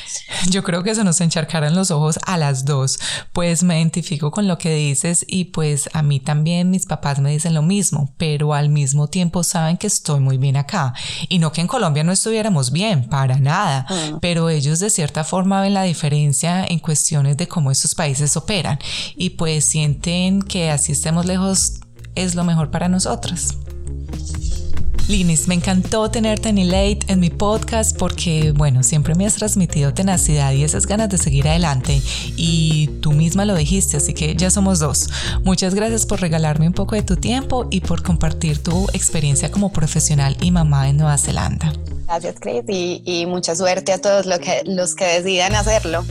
Yo 0.49 0.63
creo 0.63 0.83
que 0.83 0.91
eso 0.91 1.03
nos 1.03 1.21
encharcaron 1.21 1.75
los 1.75 1.91
ojos 1.91 2.19
a 2.25 2.37
las 2.37 2.65
dos, 2.65 2.99
pues 3.33 3.63
me 3.63 3.77
identifico 3.79 4.31
con 4.31 4.47
lo 4.47 4.57
que 4.57 4.73
dices 4.73 5.25
y 5.27 5.45
pues 5.45 5.89
a 5.93 6.01
mí 6.01 6.19
también 6.19 6.69
mis 6.69 6.85
papás 6.85 7.19
me 7.19 7.31
dicen 7.31 7.53
lo 7.53 7.61
mismo, 7.61 8.13
pero 8.17 8.53
al 8.53 8.69
mismo 8.69 9.07
tiempo 9.07 9.43
saben 9.43 9.77
que 9.77 9.87
estoy 9.87 10.19
muy 10.19 10.37
bien 10.37 10.57
acá 10.57 10.93
y 11.29 11.39
no 11.39 11.51
que 11.51 11.61
en 11.61 11.67
Colombia 11.67 12.03
no 12.03 12.11
estuviéramos 12.11 12.71
bien, 12.71 13.07
para 13.09 13.37
nada, 13.39 13.85
mm. 13.89 14.19
pero 14.19 14.49
ellos 14.49 14.79
de 14.79 14.89
cierta 14.89 15.23
forma 15.23 15.61
ven 15.61 15.73
la 15.73 15.83
diferencia 15.83 16.65
en 16.65 16.79
cuestiones 16.79 17.37
de 17.37 17.47
cómo 17.57 17.71
esos 17.71 17.95
países 17.95 18.37
operan 18.37 18.77
y 19.15 19.31
pues 19.31 19.65
sienten 19.65 20.43
que 20.43 20.69
así 20.69 20.91
estemos 20.91 21.25
lejos 21.25 21.79
es 22.13 22.35
lo 22.35 22.43
mejor 22.43 22.69
para 22.69 22.87
nosotras. 22.87 23.55
Linis, 25.07 25.47
me 25.47 25.55
encantó 25.55 26.11
tenerte 26.11 26.49
en 26.49 26.59
Elate 26.59 26.99
en 27.07 27.19
mi 27.19 27.31
podcast 27.31 27.97
porque, 27.97 28.51
bueno, 28.51 28.83
siempre 28.83 29.15
me 29.15 29.25
has 29.25 29.33
transmitido 29.33 29.91
tenacidad 29.91 30.51
y 30.51 30.63
esas 30.63 30.85
ganas 30.85 31.09
de 31.09 31.17
seguir 31.17 31.47
adelante 31.47 31.99
y 32.35 32.89
tú 33.01 33.13
misma 33.13 33.43
lo 33.43 33.55
dijiste, 33.55 33.97
así 33.97 34.13
que 34.13 34.35
ya 34.35 34.51
somos 34.51 34.77
dos. 34.77 35.09
Muchas 35.43 35.73
gracias 35.73 36.05
por 36.05 36.21
regalarme 36.21 36.67
un 36.67 36.73
poco 36.73 36.93
de 36.93 37.01
tu 37.01 37.15
tiempo 37.15 37.65
y 37.71 37.81
por 37.81 38.03
compartir 38.03 38.61
tu 38.61 38.87
experiencia 38.93 39.49
como 39.49 39.73
profesional 39.73 40.37
y 40.41 40.51
mamá 40.51 40.89
en 40.89 40.97
Nueva 40.97 41.17
Zelanda. 41.17 41.73
Gracias, 42.05 42.35
Chris, 42.39 42.63
y, 42.67 43.25
mucha 43.25 43.55
suerte 43.55 43.93
a 43.93 43.99
todos 43.99 44.27
los 44.27 44.37
que, 44.37 44.61
los 44.65 44.93
que 44.93 45.05
decidan 45.05 45.55
hacerlo. 45.55 46.05